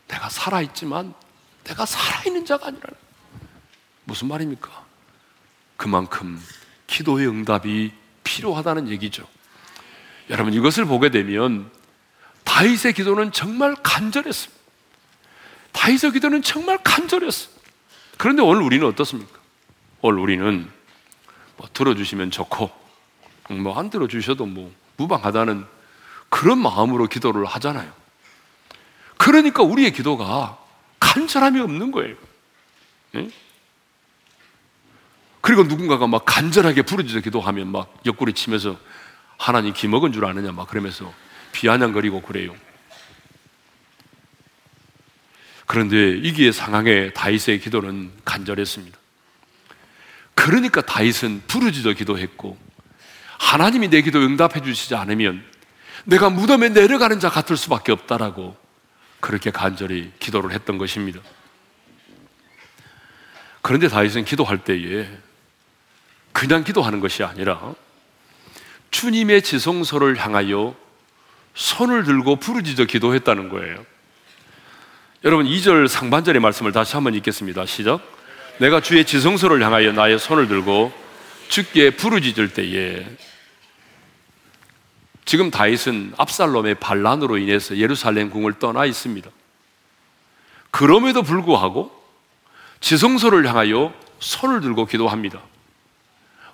[0.07, 1.13] 내가 살아있지만
[1.63, 2.97] 내가 살아있는 자가 아니라는
[4.05, 4.85] 무슨 말입니까?
[5.77, 6.43] 그만큼
[6.87, 7.91] 기도의 응답이
[8.23, 9.27] 필요하다는 얘기죠.
[10.29, 11.71] 여러분 이것을 보게 되면
[12.43, 14.59] 다윗의 기도는 정말 간절했습니다.
[15.71, 17.53] 다윗의 기도는 정말 간절했어요.
[18.17, 19.38] 그런데 오늘 우리는 어떻습니까?
[20.01, 20.69] 오늘 우리는
[21.57, 22.69] 뭐 들어주시면 좋고
[23.49, 25.65] 뭐 안 들어주셔도 뭐 무방하다는
[26.29, 27.91] 그런 마음으로 기도를 하잖아요.
[29.17, 30.57] 그러니까 우리의 기도가
[30.99, 32.15] 간절함이 없는 거예요.
[33.13, 33.29] 네?
[35.41, 38.77] 그리고 누군가가 막 간절하게 부르짖어 기도하면 막 옆구리 치면서
[39.37, 41.11] 하나님 기 먹은 줄 아느냐 막 그러면서
[41.53, 42.55] 비아냥거리고 그래요.
[45.65, 48.98] 그런데 이기의 상황에 다윗의 기도는 간절했습니다.
[50.39, 52.57] 그러니까 다윗은 부르짖어 기도했고
[53.37, 55.43] 하나님이 내 기도 응답해 주시지 않으면
[56.05, 58.55] 내가 무덤에 내려가는 자 같을 수밖에 없다라고
[59.19, 61.19] 그렇게 간절히 기도를 했던 것입니다.
[63.61, 65.09] 그런데 다윗은 기도할 때에
[66.31, 67.75] 그냥 기도하는 것이 아니라
[68.91, 70.73] 주님의 지성소를 향하여
[71.53, 73.85] 손을 들고 부르짖어 기도했다는 거예요.
[75.25, 77.65] 여러분 2절 상반절의 말씀을 다시 한번 읽겠습니다.
[77.65, 78.18] 시작.
[78.59, 80.91] 내가 주의 지성소를 향하여 나의 손을 들고
[81.47, 83.05] 주께 부르짖을 때에
[85.23, 89.29] 지금 다윗은 압살롬의 반란으로 인해서 예루살렘 궁을 떠나 있습니다.
[90.71, 91.89] 그럼에도 불구하고
[92.81, 95.41] 지성소를 향하여 손을 들고 기도합니다.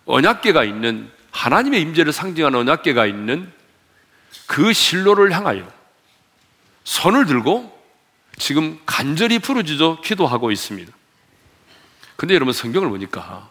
[0.06, 3.52] 언약계가 있는 하나님의 임재를 상징하는 언약계가 있는
[4.46, 5.68] 그 실로를 향하여
[6.84, 7.76] 손을 들고
[8.38, 10.94] 지금 간절히 부르짖어 기도하고 있습니다.
[12.16, 13.50] 근데 여러분 성경을 보니까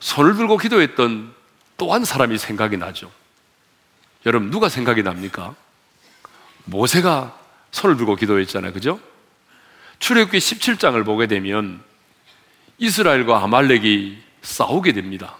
[0.00, 1.34] 손을 들고 기도했던
[1.76, 3.10] 또 한 사람이 생각이 나죠.
[4.26, 5.54] 여러분 누가 생각이 납니까?
[6.64, 7.38] 모세가
[7.72, 8.72] 손을 들고 기도했잖아요.
[8.72, 9.00] 그죠?
[9.98, 11.82] 출애굽기 17장을 보게 되면
[12.78, 15.36] 이스라엘과 아말렉이 싸우게 됩니다.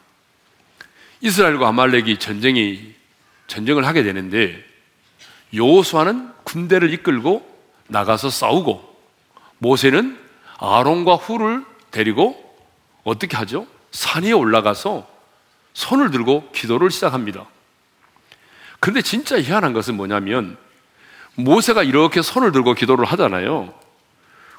[1.20, 2.94] 이스라엘과 아말렉이 전쟁이
[3.46, 4.62] 전쟁을 하게 되는데
[5.54, 7.48] 여호수아는 군대를 이끌고
[7.88, 8.96] 나가서 싸우고
[9.58, 10.18] 모세는
[10.58, 12.36] 아론과 후를 데리고
[13.04, 13.66] 어떻게 하죠?
[13.92, 15.08] 산 위에 올라가서
[15.72, 17.46] 손을 들고 기도를 시작합니다.
[18.80, 20.58] 근데 진짜 희한한 것은 뭐냐면
[21.36, 23.72] 모세가 이렇게 손을 들고 기도를 하잖아요.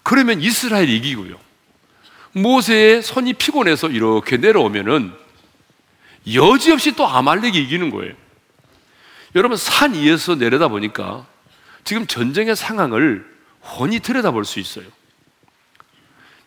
[0.03, 1.37] 그러면 이스라엘이 이기고요.
[2.31, 5.13] 모세의 손이 피곤해서 이렇게 내려오면은
[6.33, 8.13] 여지없이 또 아말렉이 이기는 거예요.
[9.35, 11.25] 여러분 산 위에서 내려다 보니까
[11.83, 13.25] 지금 전쟁의 상황을
[13.61, 14.85] 훤히 들여다볼 수 있어요.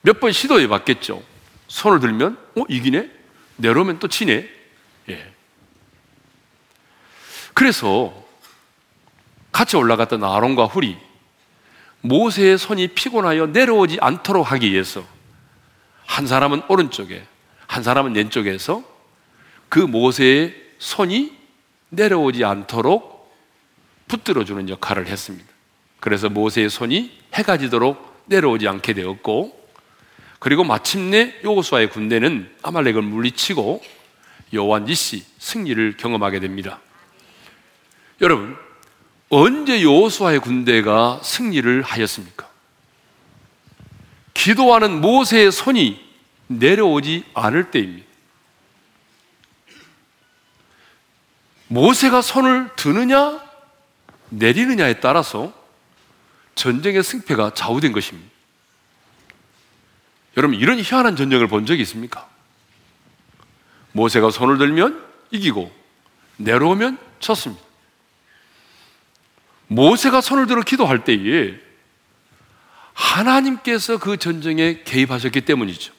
[0.09, 1.23] 몇 번 시도해 봤겠죠.
[1.67, 3.11] 손을 들면 어 이기네.
[3.57, 4.49] 내려오면 또 치네.
[5.11, 5.33] 예.
[7.53, 8.15] 그래서
[9.53, 10.97] 같이 올라갔던 아론과 훌이
[12.01, 15.05] 모세의 손이 피곤하여 내려오지 않도록 하기 위해서
[16.07, 17.23] 한 사람은 오른쪽에
[17.67, 18.83] 한 사람은 왼쪽에서
[19.69, 21.37] 그 모세의 손이
[21.91, 23.31] 내려오지 않도록
[24.07, 25.47] 붙들어주는 역할을 했습니다.
[26.01, 29.68] 그래서 모세의 손이 해가 지도록 내려오지 않게 되었고,
[30.39, 33.83] 그리고 마침내 요호수아의 군대는 아말렉을 물리치고
[34.53, 36.81] 여호와 니시 승리를 경험하게 됩니다.
[38.21, 38.57] 여러분,
[39.29, 42.49] 언제 여호수아의 군대가 승리를 하였습니까?
[44.33, 46.09] 기도하는 모세의 손이
[46.47, 48.07] 내려오지 않을 때입니다.
[51.67, 53.41] 모세가 손을 드느냐
[54.31, 55.53] 내리느냐에 따라서
[56.55, 58.38] 전쟁의 승패가 좌우된 것입니다.
[60.39, 62.29] 여러분 이런 희한한 전쟁을 본 적이 있습니까?
[63.91, 65.69] 모세가 손을 들면 이기고
[66.37, 67.61] 내려오면 쳤습니다.
[69.67, 71.59] 모세가 손을 들어 기도할 때에
[72.95, 75.93] 하나님께서 그 전쟁에 개입하셨기 때문이죠.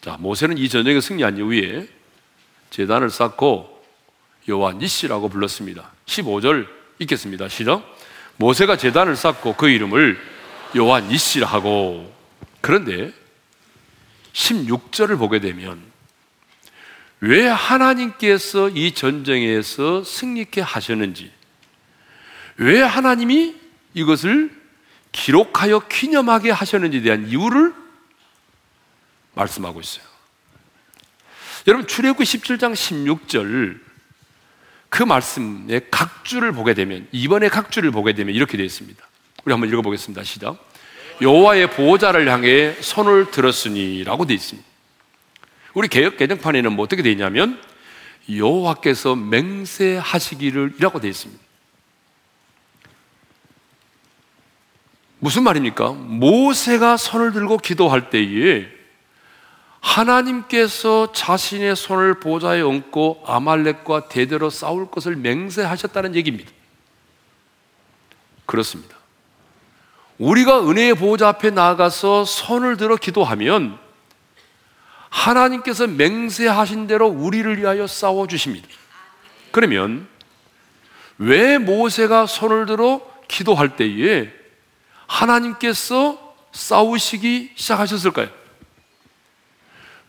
[0.00, 1.86] 자, 모세는 이 전쟁에 승리한 이후에
[2.70, 3.84] 재단을 쌓고
[4.48, 5.92] 여호와 니시라고 불렀습니다.
[6.06, 6.66] 15절
[6.98, 7.48] 읽겠습니다.
[7.48, 7.96] 시작.
[8.38, 10.18] 모세가 제단을 쌓고 그 이름을
[10.74, 12.12] 여호와 니시라 하고
[12.60, 13.19] 그런데
[14.32, 15.82] 16절을 보게 되면
[17.20, 21.30] 왜 하나님께서 이 전쟁에서 승리케 하셨는지
[22.56, 23.56] 왜 하나님이
[23.94, 24.50] 이것을
[25.12, 27.74] 기록하여 기념하게 하셨는지에 대한 이유를
[29.34, 30.04] 말씀하고 있어요.
[31.66, 33.80] 여러분 출애굽기 17장 16절
[34.88, 39.02] 그 말씀의 각주를 보게 되면 이번에 각주를 보게 되면 이렇게 되어 있습니다.
[39.44, 40.24] 우리 한번 읽어보겠습니다.
[40.24, 40.69] 시작.
[41.20, 44.68] 여호와의 보호자를 향해 손을 들었으니라고 되어 있습니다.
[45.74, 47.60] 우리 개혁 개정판에는 뭐 어떻게 되어 있냐면
[48.28, 51.42] 여호와께서 맹세하시기를이라고 되어 있습니다.
[55.18, 55.90] 무슨 말입니까?
[55.90, 58.66] 모세가 손을 들고 기도할 때에
[59.80, 66.50] 하나님께서 자신의 손을 보좌에 얹고 아말렉과 대대로 싸울 것을 맹세하셨다는 얘기입니다.
[68.46, 68.99] 그렇습니다.
[70.20, 73.78] 우리가 은혜의 보호자 앞에 나아가서 손을 들어 기도하면
[75.08, 78.68] 하나님께서 맹세하신 대로 우리를 위하여 싸워 주십니다.
[79.50, 80.06] 그러면
[81.16, 84.30] 왜 모세가 손을 들어 기도할 때에
[85.06, 88.28] 하나님께서 싸우시기 시작하셨을까요?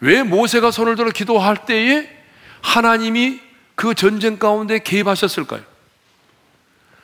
[0.02, 2.10] 왜 모세가 손을 들어 기도할 때에
[2.62, 3.40] 하나님이
[3.76, 5.64] 그 전쟁 가운데 개입하셨을까요?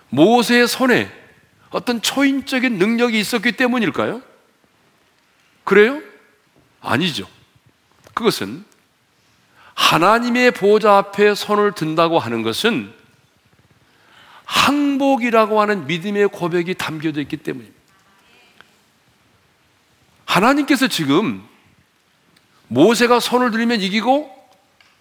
[0.09, 1.16] 모세의 손에
[1.69, 4.21] 어떤 초인적인 능력이 있었기 때문일까요?
[5.63, 6.01] 그래요?
[6.81, 7.27] 아니죠.
[8.13, 8.63] 그것은
[9.73, 12.93] 하나님의 보좌 앞에 손을 든다고 하는 것은
[14.45, 17.77] 항복이라고 하는 믿음의 고백이 담겨져 있기 때문입니다.
[20.25, 21.45] 하나님께서 지금
[22.69, 24.33] 모세가 손을 들면 이기고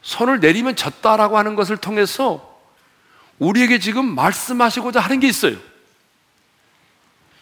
[0.02, 2.60] 손을 내리면 졌다라고 하는 것을 통해서
[3.38, 5.56] 우리에게 지금 말씀하시고자 하는 게 있어요.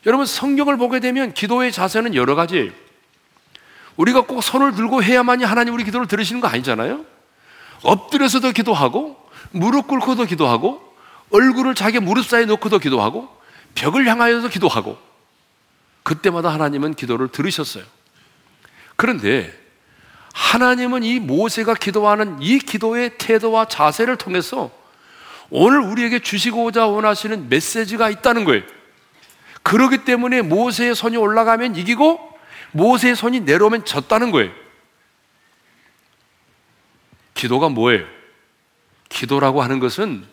[0.07, 2.71] 여러분 성경을 보게 되면 기도의 자세는 여러 가지예요.
[3.97, 7.05] 우리가 꼭 손을 들고 해야만이 하나님 우리 기도를 들으시는 거 아니잖아요.
[7.83, 9.17] 엎드려서도 기도하고
[9.51, 10.83] 무릎 꿇고도 기도하고
[11.31, 13.29] 얼굴을 자기 무릎 사이에 놓고도 기도하고
[13.75, 14.99] 벽을 향하여서 기도하고
[16.03, 17.85] 그때마다 하나님은 기도를 들으셨어요.
[18.97, 19.53] 그런데
[20.35, 24.71] 하나님은 이 모세가 기도하는 이 기도의 태도와 자세를 통해서
[25.51, 28.63] 오늘 우리에게 주시고자 원하시는 메시지가 있다는 거예요.
[29.65, 32.39] 그러기 때문에 모세의 손이 올라가면 이기고
[32.73, 34.53] 모세의 손이 내려오면 졌다는 거예요.
[37.33, 38.05] 기도가 뭐예요?
[39.09, 40.25] 기도라고 하는 것은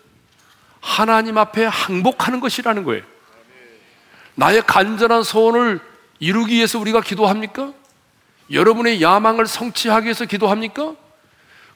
[0.79, 3.03] 하나님 앞에 항복하는 것이라는 거예요.
[4.35, 5.79] 나의 간절한 소원을
[6.19, 7.73] 이루기 위해서 우리가 기도합니까?
[8.51, 10.95] 여러분의 야망을 성취하기 위해서 기도합니까?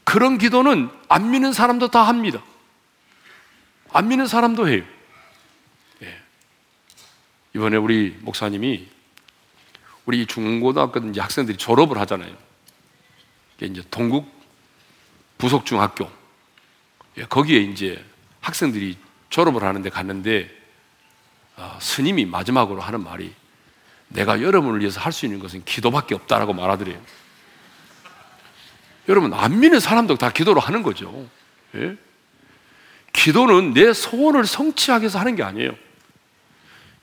[0.03, 2.41] 그런 기도는 안 믿는 사람도 다 합니다.
[3.91, 4.83] 안 믿는 사람도 해요.
[7.55, 7.57] 예.
[7.57, 8.87] 이번에 우리 목사님이
[10.05, 12.35] 우리 중고등학교 이제 학생들이 졸업을 하잖아요.
[13.61, 14.29] 이제 동국
[15.37, 16.09] 부속 중학교.
[17.17, 18.03] 예, 거기에 이제
[18.41, 18.97] 학생들이
[19.29, 20.49] 졸업을 하는데 갔는데
[21.55, 23.33] 어, 스님이 마지막으로 하는 말이
[24.09, 27.01] 내가 여러분을 위해서 할 수 있는 것은 기도밖에 없다라고 말하더래요.
[29.07, 31.27] 여러분 안 믿는 사람도 다 기도를 하는 거죠.
[31.75, 31.95] 예?
[33.13, 35.84] 기도는 내 소원을 성취하기 위해서 하는 게 아니에요.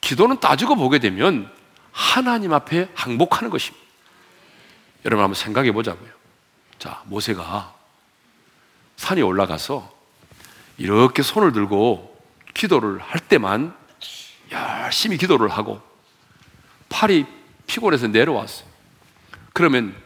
[0.02, 1.50] 기도는 따지고 보게 되면
[1.90, 3.82] 하나님 앞에 항복하는 것입니다.
[5.06, 6.10] 여러분 한번 생각해 보자고요.
[6.78, 7.74] 자, 모세가
[8.96, 9.90] 산에 올라가서
[10.76, 12.20] 이렇게 손을 들고
[12.54, 13.74] 기도를 할 때만
[14.50, 15.80] 열심히 기도를 하고
[16.88, 17.24] 팔이
[17.66, 18.68] 피곤해서 내려왔어요.
[19.52, 19.96] 그러면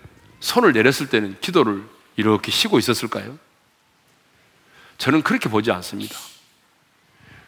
[0.41, 3.39] 손을 내렸을 때는 기도를 이렇게 쉬고 있었을까요?
[4.99, 6.17] 저는 그렇게 보지 않습니다.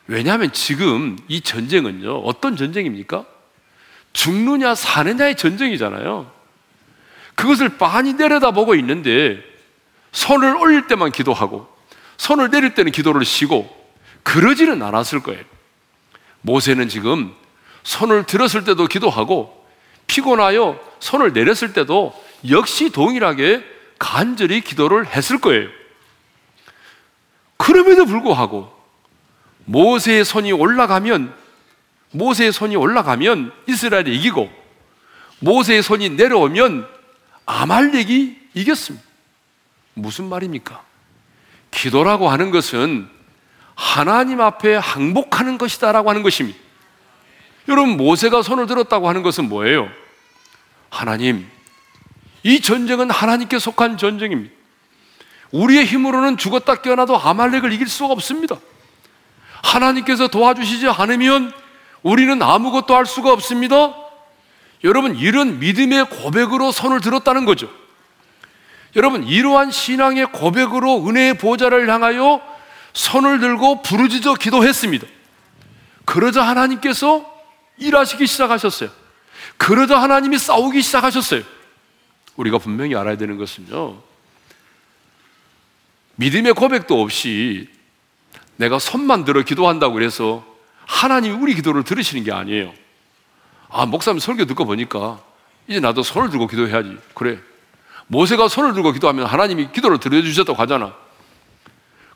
[0.08, 3.26] 왜냐하면 지금 이 전쟁은요, 어떤 전쟁입니까?
[4.14, 6.30] 죽느냐 사느냐의 전쟁이잖아요.
[7.34, 9.40] 그것을 빤히 내려다보고 있는데
[10.12, 11.68] 손을 올릴 때만 기도하고
[12.16, 13.68] 손을 내릴 때는 기도를 쉬고
[14.22, 15.44] 그러지는 않았을 거예요.
[16.40, 17.32] 모세는 지금
[17.82, 19.66] 손을 들었을 때도 기도하고
[20.06, 22.14] 피곤하여 손을 내렸을 때도
[22.50, 23.62] 역시 동일하게
[23.98, 25.68] 간절히 기도를 했을 거예요.
[27.58, 28.77] 그럼에도 불구하고
[29.68, 31.34] 모세의 손이 올라가면
[32.12, 34.50] 모세의 손이 올라가면 이스라엘이 이기고
[35.40, 36.88] 모세의 손이 내려오면
[37.44, 39.06] 아말렉이 이겼습니다.
[39.94, 40.82] 무슨 말입니까?
[41.70, 43.08] 기도라고 하는 것은
[43.74, 46.58] 하나님 앞에 항복하는 것이다라고 하는 것입니다.
[47.68, 49.88] 여러분 모세가 손을 들었다고 하는 것은 뭐예요?
[50.88, 51.46] 하나님,
[52.42, 54.54] 이 전쟁은 하나님께 속한 전쟁입니다.
[55.52, 58.56] 우리의 힘으로는 죽었다 깨어나도 아말렉을 이길 수가 없습니다.
[59.62, 61.52] 하나님께서 도와주시지 않으면
[62.02, 63.94] 우리는 아무것도 할 수가 없습니다.
[64.84, 67.68] 여러분, 이런 믿음의 고백으로 손을 들었다는 거죠.
[68.96, 72.40] 여러분, 이러한 신앙의 고백으로 은혜의 보좌를 향하여
[72.92, 75.06] 손을 들고 부르짖어 기도했습니다.
[76.04, 77.26] 그러자 하나님께서
[77.76, 78.90] 일하시기 시작하셨어요.
[79.56, 81.42] 그러자 하나님이 싸우기 시작하셨어요.
[82.36, 84.00] 우리가 분명히 알아야 되는 것은요.
[86.16, 87.68] 믿음의 고백도 없이
[88.58, 90.44] 내가 손만 들어 기도한다고 그래서
[90.84, 92.72] 하나님이 우리 기도를 들으시는 게 아니에요.
[93.70, 95.20] 아, 목사님 설교 듣고 보니까
[95.68, 96.98] 이제 나도 손을 들고 기도해야지.
[97.14, 97.38] 그래.
[98.08, 100.94] 모세가 손을 들고 기도하면 하나님이 기도를 들어주셨다고 하잖아.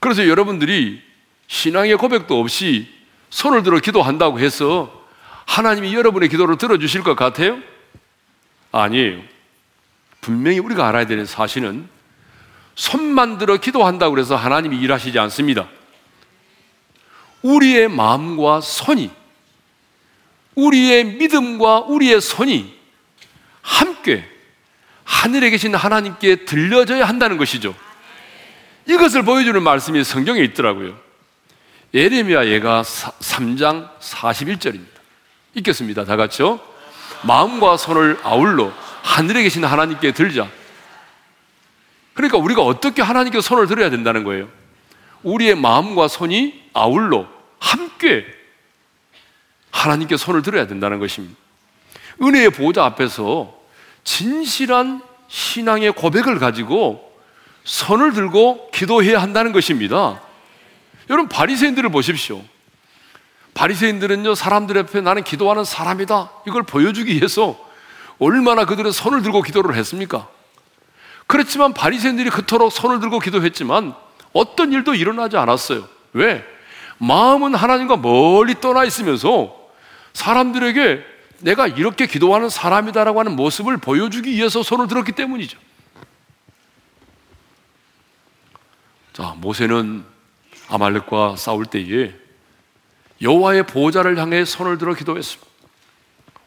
[0.01, 1.01] 그래서 여러분들이
[1.47, 2.89] 신앙의 고백도 없이
[3.31, 5.07] 손을 들어 기도한다고 해서
[5.47, 7.59] 하나님이 여러분의 기도를 들어주실 것 같아요?
[8.73, 9.21] 아니에요.
[10.21, 11.89] 분명히 우리가 알아야 되는 사실은
[12.75, 15.69] 손만 들어 기도한다고 해서 하나님이 일하시지 않습니다.
[17.43, 19.11] 우리의 마음과 손이,
[20.55, 22.79] 우리의 믿음과 우리의 손이
[23.61, 24.25] 함께
[25.05, 27.75] 하늘에 계신 하나님께 들려져야 한다는 것이죠.
[28.87, 30.99] 이것을 보여주는 말씀이 성경에 있더라고요.
[31.95, 34.87] 예레미야 예가 3장 41절입니다.
[35.55, 36.05] 읽겠습니다.
[36.05, 36.61] 다 같이요.
[37.23, 40.49] 마음과 손을 아울러 하늘에 계신 하나님께 들자.
[42.15, 44.49] 그러니까 우리가 어떻게 하나님께 손을 들어야 된다는 거예요.
[45.23, 47.27] 우리의 마음과 손이 아울러
[47.59, 48.25] 함께
[49.71, 51.37] 하나님께 손을 들어야 된다는 것입니다.
[52.21, 53.55] 은혜의 보호자 앞에서
[54.05, 57.13] 진실한 신앙의 고백을 가지고
[57.65, 60.21] 손을 들고 기도해야 한다는 것입니다.
[61.09, 62.43] 여러분 바리새인들을 보십시오.
[63.55, 67.59] 바리새인들은요 사람들 앞에 나는 기도하는 사람이다 이걸 보여주기 위해서
[68.19, 70.29] 얼마나 그들은 손을 들고 기도를 했습니까?
[71.27, 73.95] 그렇지만 바리새인들이 그토록 손을 들고 기도했지만
[74.33, 75.89] 어떤 일도 일어나지 않았어요.
[76.13, 76.45] 왜?
[76.99, 79.71] 마음은 하나님과 멀리 떠나 있으면서
[80.13, 81.05] 사람들에게
[81.41, 85.59] 내가 이렇게 기도하는 사람이다라고 하는 모습을 보여주기 위해서 손을 들었기 때문이죠.
[89.13, 90.05] 자, 모세는
[90.69, 92.15] 아말렉과 싸울 때에
[93.21, 95.53] 여호와의 보호자를 향해 손을 들어 기도했습니다.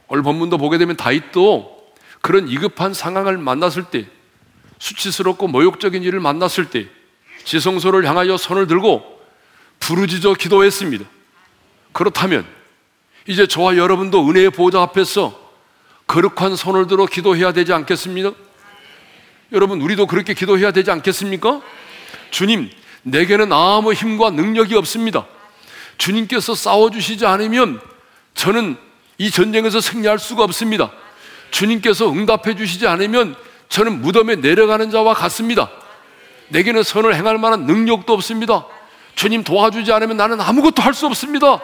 [0.08, 4.08] 오늘 본문도 보게 되면 다윗도 그런 이급한 상황을 만났을 때
[4.80, 6.88] 수치스럽고 모욕적인 일을 만났을 때
[7.46, 9.22] 지성소를 향하여 손을 들고
[9.80, 11.06] 부르짖어 기도했습니다.
[11.94, 12.46] 그렇다면
[13.28, 15.40] 이제 저와 여러분도 은혜의 보호자 앞에서
[16.08, 18.34] 거룩한 손을 들어 기도해야 되지 않겠습니까?
[19.52, 21.62] 여러분 우리도 그렇게 기도해야 되지 않겠습니까?
[22.32, 22.70] 주님,
[23.04, 25.26] 내게는 아무 힘과 능력이 없습니다.
[25.98, 27.80] 주님께서 싸워주시지 않으면
[28.34, 28.76] 저는
[29.18, 30.92] 이 전쟁에서 승리할 수가 없습니다.
[31.52, 33.36] 주님께서 응답해 주시지 않으면
[33.70, 35.72] 저는 무덤에 내려가는 자와 같습니다.
[36.50, 38.66] 내게는 선을 행할 만한 능력도 없습니다.
[39.16, 41.62] 주님 도와주지 않으면 나는 아무것도 할 수 없습니다.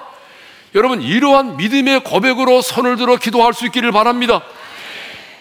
[0.73, 4.41] 여러분, 이러한 믿음의 고백으로 손을 들어 기도할 수 있기를 바랍니다.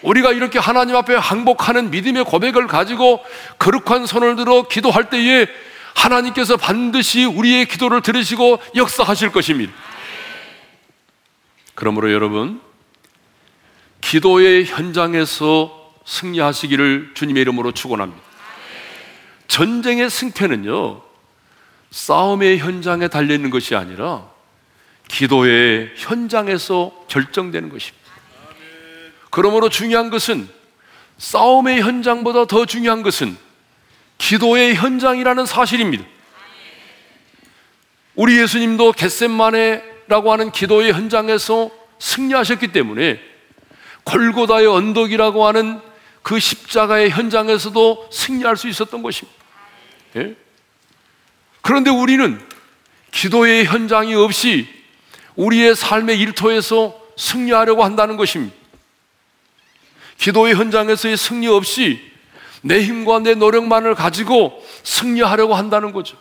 [0.01, 3.23] 우리가 이렇게 하나님 앞에 항복하는 믿음의 고백을 가지고
[3.59, 5.47] 거룩한 손을 들어 기도할 때에
[5.95, 9.73] 하나님께서 반드시 우리의 기도를 들으시고 역사하실 것입니다.
[11.75, 12.61] 그러므로 여러분,
[14.01, 18.30] 기도의 현장에서 승리하시기를 주님의 이름으로 축원합니다.
[19.51, 21.01] 전쟁의 승패는요,
[21.89, 24.29] 싸움의 현장에 달려 있는 것이 아니라
[25.09, 27.99] 기도의 현장에서 결정되는 것입니다.
[29.29, 30.47] 그러므로 중요한 것은
[31.17, 33.35] 싸움의 현장보다 더 중요한 것은
[34.19, 36.05] 기도의 현장이라는 사실입니다.
[38.15, 43.19] 우리 예수님도 겟셋만에라고 하는 기도의 현장에서 승리하셨기 때문에
[44.05, 45.81] 골고다의 언덕이라고 하는
[46.21, 49.40] 그 십자가의 현장에서도 승리할 수 있었던 것입니다.
[50.15, 50.35] 예?
[51.61, 52.39] 그런데 우리는
[53.11, 54.67] 기도의 현장이 없이
[55.35, 58.55] 우리의 삶의 일터에서 승리하려고 한다는 것입니다.
[60.17, 62.11] 기도의 현장에서의 승리 없이
[62.61, 66.17] 내 힘과 내 노력만을 가지고 승리하려고 한다는 거죠.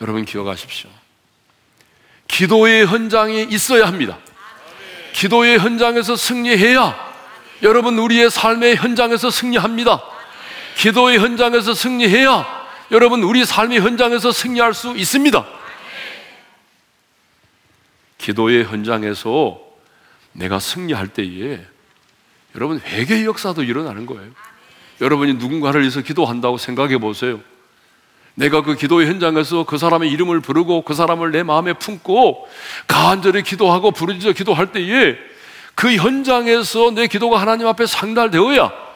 [0.00, 0.88] 여러분 기억하십시오.
[2.28, 4.18] 기도의 현장이 있어야 합니다.
[5.12, 7.10] 기도의 현장에서 승리해야
[7.62, 10.02] 여러분 우리의 삶의 현장에서 승리합니다.
[10.76, 12.60] 기도의 현장에서 승리해야
[12.90, 15.46] 여러분 우리 삶의 현장에서 승리할 수 있습니다.
[18.18, 19.60] 기도의 현장에서
[20.32, 21.60] 내가 승리할 때에
[22.54, 24.30] 여러분 회개의 역사도 일어나는 거예요.
[25.00, 27.40] 여러분이 누군가를 위해서 기도한다고 생각해 보세요.
[28.34, 32.48] 내가 그 기도의 현장에서 그 사람의 이름을 부르고 그 사람을 내 마음에 품고
[32.86, 35.16] 간절히 기도하고 부르짖어 기도할 때에
[35.74, 38.89] 그 현장에서 내 기도가 하나님 앞에 상달되어야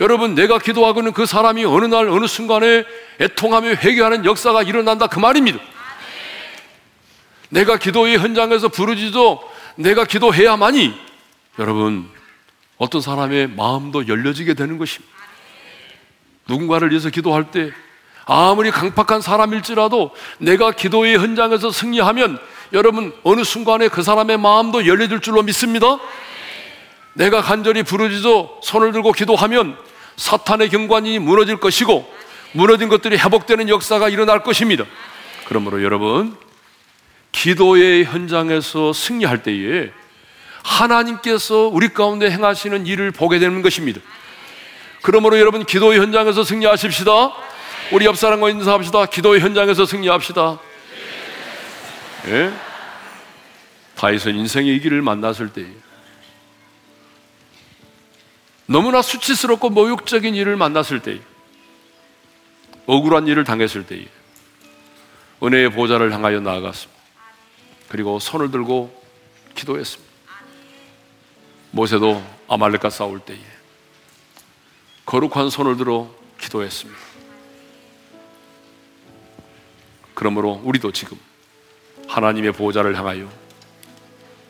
[0.00, 2.84] 여러분 내가 기도하고는 그 사람이 어느 날 어느 순간에
[3.20, 5.58] 애통하며 회개하는 역사가 일어난다 그 말입니다.
[7.50, 9.40] 내가 기도의 현장에서 부르짖어
[9.76, 10.94] 내가 기도해야만이
[11.58, 12.08] 여러분
[12.78, 15.12] 어떤 사람의 마음도 열려지게 되는 것입니다.
[16.48, 17.70] 누군가를 위해서 기도할 때
[18.24, 22.38] 아무리 강팍한 사람일지라도 내가 기도의 현장에서 승리하면
[22.72, 25.98] 여러분 어느 순간에 그 사람의 마음도 열려질 줄로 믿습니다.
[27.14, 29.76] 내가 간절히 부르짖어 손을 들고 기도하면
[30.16, 32.10] 사탄의 경관이 무너질 것이고
[32.52, 34.84] 무너진 것들이 회복되는 역사가 일어날 것입니다.
[35.46, 36.36] 그러므로 여러분
[37.32, 39.90] 기도의 현장에서 승리할 때에
[40.62, 44.00] 하나님께서 우리 가운데 행하시는 일을 보게 되는 것입니다.
[45.02, 47.10] 그러므로 여러분 기도의 현장에서 승리하십시다.
[47.90, 49.06] 우리 옆 사람과 인사합시다.
[49.06, 50.58] 기도의 현장에서 승리합시다.
[52.28, 52.52] 예?
[53.96, 55.66] 다윗은 인생의 이기를 만났을 때
[58.72, 61.20] 너무나 수치스럽고 모욕적인 일을 만났을 때
[62.86, 64.06] 억울한 일을 당했을 때
[65.42, 67.02] 은혜의 보좌를 향하여 나아갔습니다.
[67.88, 68.90] 그리고 손을 들고
[69.54, 70.10] 기도했습니다.
[71.72, 73.38] 모세도 아말렉과 싸울 때에
[75.04, 76.10] 거룩한 손을 들어
[76.40, 76.98] 기도했습니다.
[80.14, 81.18] 그러므로 우리도 지금
[82.08, 83.30] 하나님의 보좌를 향하여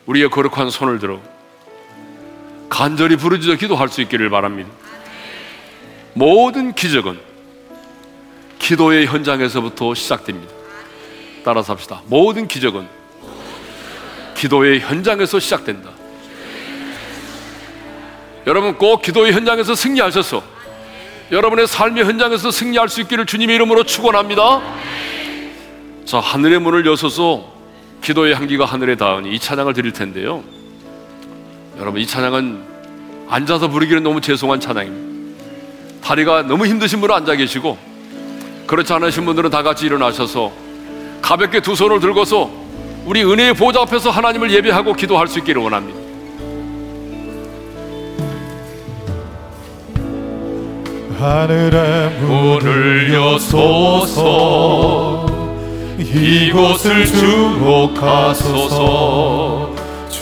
[0.05, 1.32] 우리의 거룩한 손을 들어
[2.73, 4.67] 간절히 부르짖어 기도할 수 있기를 바랍니다.
[6.13, 7.19] 모든 기적은
[8.57, 10.51] 기도의 현장에서부터 시작됩니다.
[11.45, 12.01] 따라서 합시다.
[12.07, 12.87] 모든 기적은
[14.35, 15.91] 기도의 현장에서 시작된다.
[18.47, 20.41] 여러분 꼭 기도의 현장에서 승리하셔서
[21.31, 24.61] 여러분의 삶의 현장에서 승리할 수 있기를 주님의 이름으로 축원합니다.
[26.05, 27.53] 자, 하늘의 문을 여서서
[28.01, 30.43] 기도의 향기가 하늘에 닿으니 이 찬양을 드릴 텐데요.
[31.79, 32.61] 여러분, 이 찬양은
[33.29, 35.13] 앉아서 부르기는 너무 죄송한 찬양입니다.
[36.03, 37.77] 다리가 너무 힘드신 분은 앉아 계시고,
[38.67, 40.51] 그렇지 않으신 분들은 다 같이 일어나셔서
[41.21, 42.49] 가볍게 두 손을 들고서
[43.05, 45.99] 우리 은혜의 보좌 앞에서 하나님을 예배하고 기도할 수 있기를 원합니다.
[51.19, 54.13] 하늘의 문을 여소서
[55.97, 58.63] 이곳을 주목하소서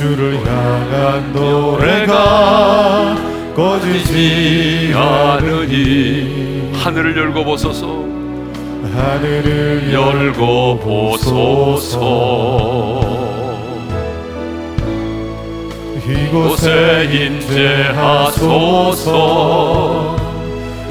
[0.02, 3.16] 주를 향한 노래가
[3.56, 8.04] 꺼지지 않으니 하늘을 열고 보소서.
[8.96, 12.00] 하늘을 열고 보소서.
[16.10, 17.08] 이곳에
[17.94, 18.42] 임재하소서.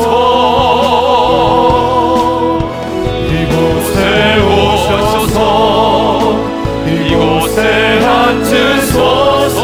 [3.30, 3.98] 이곳에
[4.46, 5.38] 오셔서
[6.88, 7.60] 이곳에
[8.06, 9.62] 앉으소서.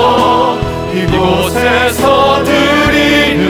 [0.93, 3.41] 이곳에서 드리는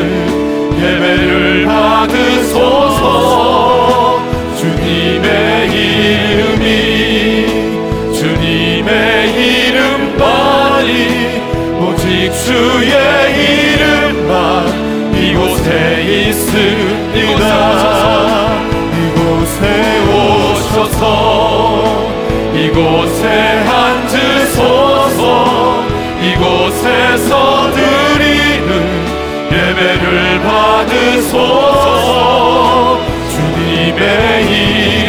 [0.77, 3.03] 예배를 받으소서.
[4.57, 5.27] 주님의
[5.71, 6.82] 이름이
[8.83, 9.31] 주님의
[9.69, 10.91] 이름만이
[11.79, 12.91] 오직 주의
[13.75, 14.33] 이름만
[15.15, 15.69] 이곳에
[16.03, 17.43] 있습니다.
[18.99, 19.61] 이곳에
[20.09, 21.01] 오셔서
[22.53, 23.23] 이곳에
[23.69, 25.21] 앉으소서.
[26.21, 27.31] 이곳에서
[27.71, 28.69] 드리는
[29.51, 31.37] 예배를 받으소서.
[33.29, 34.03] 주님의
[34.51, 35.02] 이름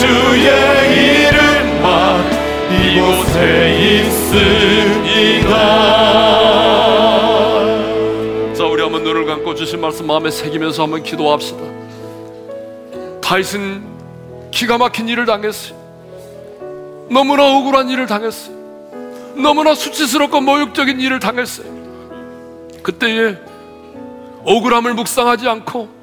[0.00, 2.24] 주의 이름만
[2.72, 5.50] 이곳에 있습니다
[8.54, 11.60] 자, 우리 한번 눈을 감고 주신 말씀 마음에 새기면서 한번 기도합시다.
[13.20, 15.78] 다윗은 기가 막힌 일을 당했어요.
[17.10, 18.56] 너무나 억울한 일을 당했어요.
[19.36, 21.66] 너무나 수치스럽고 모욕적인 일을 당했어요.
[22.82, 23.36] 그때에
[24.44, 25.99] 억울함을 묵상하지 않고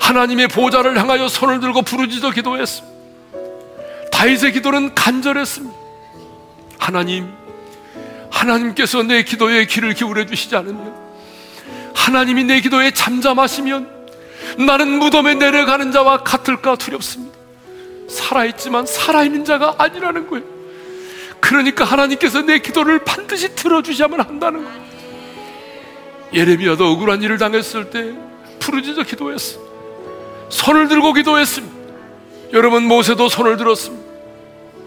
[0.00, 2.96] 하나님의 보좌를 향하여 손을 들고 부르짖어 기도했습니다.
[4.12, 5.76] 다윗의 기도는 간절했습니다.
[6.78, 7.28] 하나님,
[8.30, 10.94] 하나님께서 내 기도에 귀를 기울여 주시지 않으면
[11.94, 13.96] 하나님이 내 기도에 잠잠하시면
[14.58, 17.36] 나는 무덤에 내려가는 자와 같을까 두렵습니다.
[18.08, 20.44] 살아있지만 살아있는 자가 아니라는 거예요.
[21.40, 24.86] 그러니까 하나님께서 내 기도를 반드시 들어주셔야만 한다는 거예요.
[26.32, 28.14] 예레미야도 억울한 일을 당했을 때
[28.60, 29.65] 부르짖어 기도했어.
[30.48, 31.76] 손을 들고 기도했습니다.
[32.52, 34.06] 여러분 모세도 손을 들었습니다.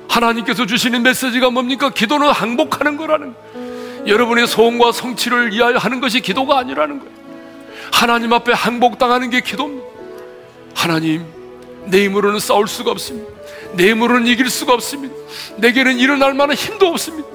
[0.08, 1.90] 하나님께서 주시는 메시지가 뭡니까?
[1.90, 4.08] 기도는 항복하는 거라는 거예요.
[4.08, 7.14] 여러분의 소원과 성취를 위하여 하는 것이 기도가 아니라는 거예요.
[7.92, 9.88] 하나님 앞에 항복당하는 게 기도입니다.
[10.74, 11.26] 하나님,
[11.86, 13.30] 내 힘으로는 싸울 수가 없습니다.
[13.74, 15.14] 내 힘으로는 이길 수가 없습니다.
[15.58, 17.28] 내게는 일어날 만한 힘도 없습니다.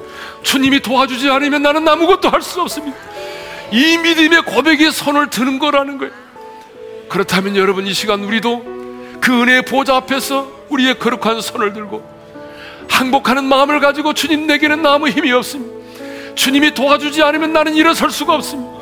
[0.42, 2.96] 주님이 도와주지 않으면 나는 아무것도 할 수 없습니다.
[3.70, 6.12] 이 믿음의 고백이 손을 드는 거라는 거예요.
[7.14, 8.64] 그렇다면 여러분 이 시간 우리도
[9.20, 12.02] 그 은혜의 보좌 앞에서 우리의 거룩한 손을 들고
[12.88, 16.34] 항복하는 마음을 가지고 주님 내게는 아무 힘이 없습니다.
[16.34, 18.80] 주님이 도와주지 않으면 나는 일어설 수가 없습니다.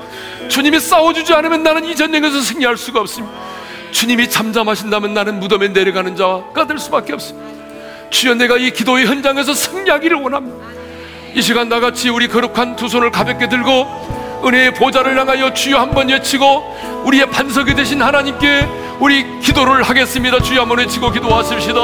[0.49, 3.37] 주님이 싸워주지 않으면 나는 이 전쟁에서 승리할 수가 없습니다.
[3.91, 7.47] 주님이 잠잠하신다면 나는 무덤에 내려가는 자가 될 수밖에 없습니다.
[8.09, 10.57] 주여 내가 이 기도의 현장에서 승리하기를 원합니다.
[11.35, 17.03] 이 시간 나같이 우리 거룩한 두 손을 가볍게 들고 은혜의 보좌를 향하여 주여 한번 외치고
[17.05, 18.67] 우리의 반석이 되신 하나님께
[18.99, 20.41] 우리 기도를 하겠습니다.
[20.41, 21.75] 주여 한번 외치고 기도하십시다.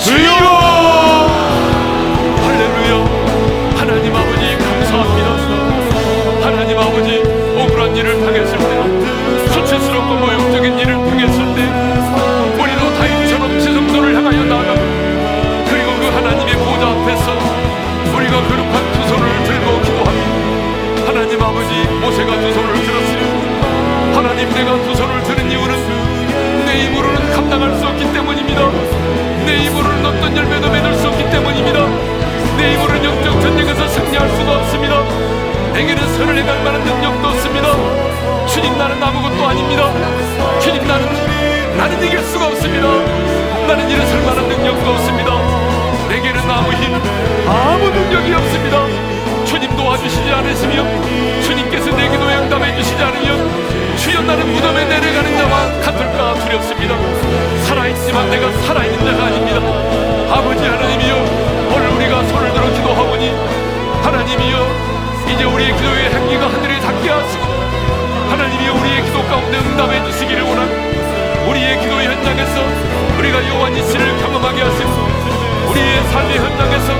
[0.00, 0.30] 주여!
[2.46, 3.76] 할렐루야!
[3.76, 5.28] 하나님 아버지 감사합니다.
[6.46, 7.22] 하나님 아버지
[7.56, 10.94] 억울한 일을 당했을 때 수치스럽고 모욕적인 일을
[22.00, 28.12] 모세가 두 손을 들었으니 하나님 내가 두 손을 들은 이유는 내 힘으로는 감당할 수 없기
[28.12, 28.60] 때문입니다.
[29.46, 31.86] 내 힘으로는 어떤 열매도 맺을 수 없기 때문입니다.
[32.56, 35.02] 내 힘으로는 영적 전쟁에서 승리할 수가 없습니다.
[35.72, 37.68] 내게는 선을 행할 만한 능력도 없습니다.
[38.46, 39.92] 주님 나는 아무것도 아닙니다.
[40.60, 41.06] 주님 나는
[41.76, 42.88] 나는 이길 수가 없습니다.
[43.68, 45.30] 나는 일어설 만한 능력도 없습니다.
[46.08, 46.94] 내게는 아무 힘,
[47.46, 48.84] 아무 능력이 없습니다.
[49.44, 50.84] 주님 도와주시지 않으시며
[51.42, 56.94] 주님 께서 내 기도에 응답해 주시지 않으면 주여 나는 무덤에 내려가는 자와 같을까 두렵습니다.
[57.64, 59.60] 살아있지만 내가 살아있는 자가 아닙니다.
[60.30, 61.14] 아버지 하나님이여
[61.72, 63.32] 오늘 우리가 손을 들어 기도하오니
[64.02, 64.66] 하나님이여
[65.32, 67.44] 이제 우리의 기도의 향기가 하늘에 닿게 하시고
[68.30, 71.48] 하나님이 우리의 기도 가운데 응답해 주시기를 원합니다.
[71.48, 72.60] 우리의 기도의 현장에서
[73.18, 74.90] 우리가 여호와 니시를 경험하게 하시고
[75.70, 76.92] 우리의 삶의 현장에서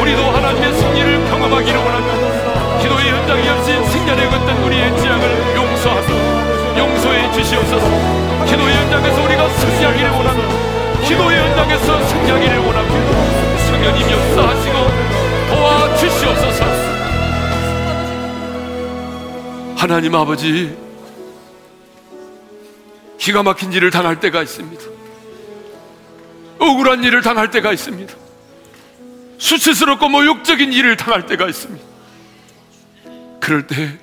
[0.00, 2.29] 우리도 하나님의 승리를 경험하기를 원합니다.
[2.80, 7.86] 기도의 현장이 없이 승년에 걷던 우리의 지향을 용서하고 용서해 주시옵소서.
[8.46, 11.06] 기도의 현장에서 우리가 승리하기를 원합니다.
[11.06, 13.10] 기도의 현장에서 승리하기를 원합니다.
[13.66, 14.76] 성령님 역사하시고
[15.48, 16.64] 도와주시옵소서.
[19.76, 20.76] 하나님 아버지,
[23.18, 24.84] 기가 막힌 일을 당할 때가 있습니다.
[26.58, 28.14] 억울한 일을 당할 때가 있습니다.
[29.38, 31.90] 수치스럽고 모욕적인 일을 당할 때가 있습니다.
[33.40, 33.98] 그럴 때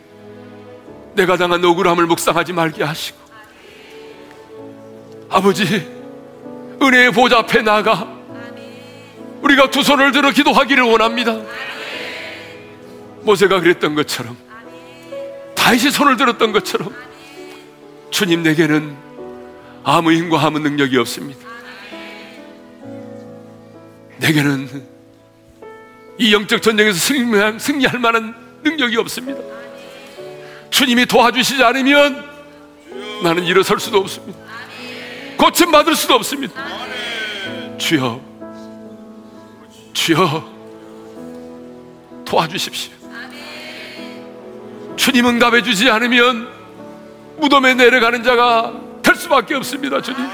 [1.13, 3.17] 내가 당한 억울함을 묵상하지 말게 하시고
[5.29, 5.63] 아버지
[6.81, 8.15] 은혜의 보좌 앞에 나가
[9.41, 11.39] 우리가 두 손을 들어 기도하기를 원합니다.
[13.21, 14.37] 모세가 그랬던 것처럼
[15.55, 16.93] 다윗이 손을 들었던 것처럼
[18.09, 18.95] 주님 내게는
[19.83, 21.47] 아무 힘과 아무 능력이 없습니다.
[24.17, 24.97] 내게는
[26.17, 26.97] 이 영적 전쟁에서
[27.59, 29.41] 승리할 만한 능력이 없습니다.
[30.69, 32.23] 주님이 도와주시지 않으면
[33.23, 34.37] 나는 일어설 수도 없습니다.
[35.37, 36.53] 고침 받을 수도 없습니다.
[37.77, 38.21] 주여,
[39.93, 40.53] 주여,
[42.25, 42.93] 도와주십시오.
[44.95, 46.49] 주님 응답해 주지 않으면
[47.37, 50.27] 무덤에 내려가는 자가 될 수밖에 없습니다, 주님.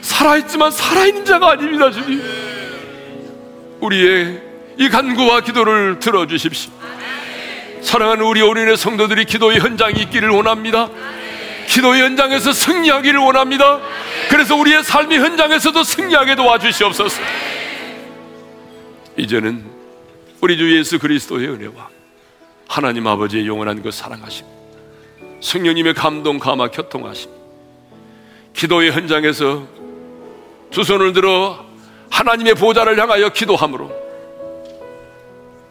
[0.00, 2.22] 살아있지만 살아있는 자가 아닙니다, 주님.
[3.80, 4.42] 우리의
[4.78, 6.72] 이 간구와 기도를 들어주십시오.
[7.82, 10.88] 사랑하는 우리 어린의 성도들이 기도의 현장이 있기를 원합니다.
[11.68, 13.80] 기도의 현장에서 승리하기를 원합니다.
[14.30, 17.20] 그래서 우리의 삶의 현장에서도 승리하게 도와주시옵소서.
[19.16, 19.64] 이제는
[20.40, 21.88] 우리 주 예수 그리스도의 은혜와
[22.68, 24.46] 하나님 아버지의 영원한 그 사랑하심,
[25.40, 27.30] 성령님의 감동, 감화, 교통하심,
[28.54, 29.66] 기도의 현장에서
[30.70, 31.64] 두 손을 들어
[32.10, 33.90] 하나님의 보좌를 향하여 기도함으로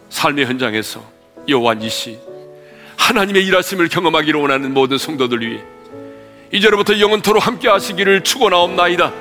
[0.10, 1.04] 삶의 현장에서
[1.48, 2.20] 니시
[2.98, 5.62] 하나님의 일하심을 경험하기를 원하는 모든 성도들 위해
[6.52, 9.12] 이제로부터 영원토록 함께 하시기를 축원하옵나이다.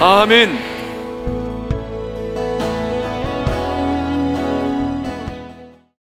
[0.00, 0.79] 아멘.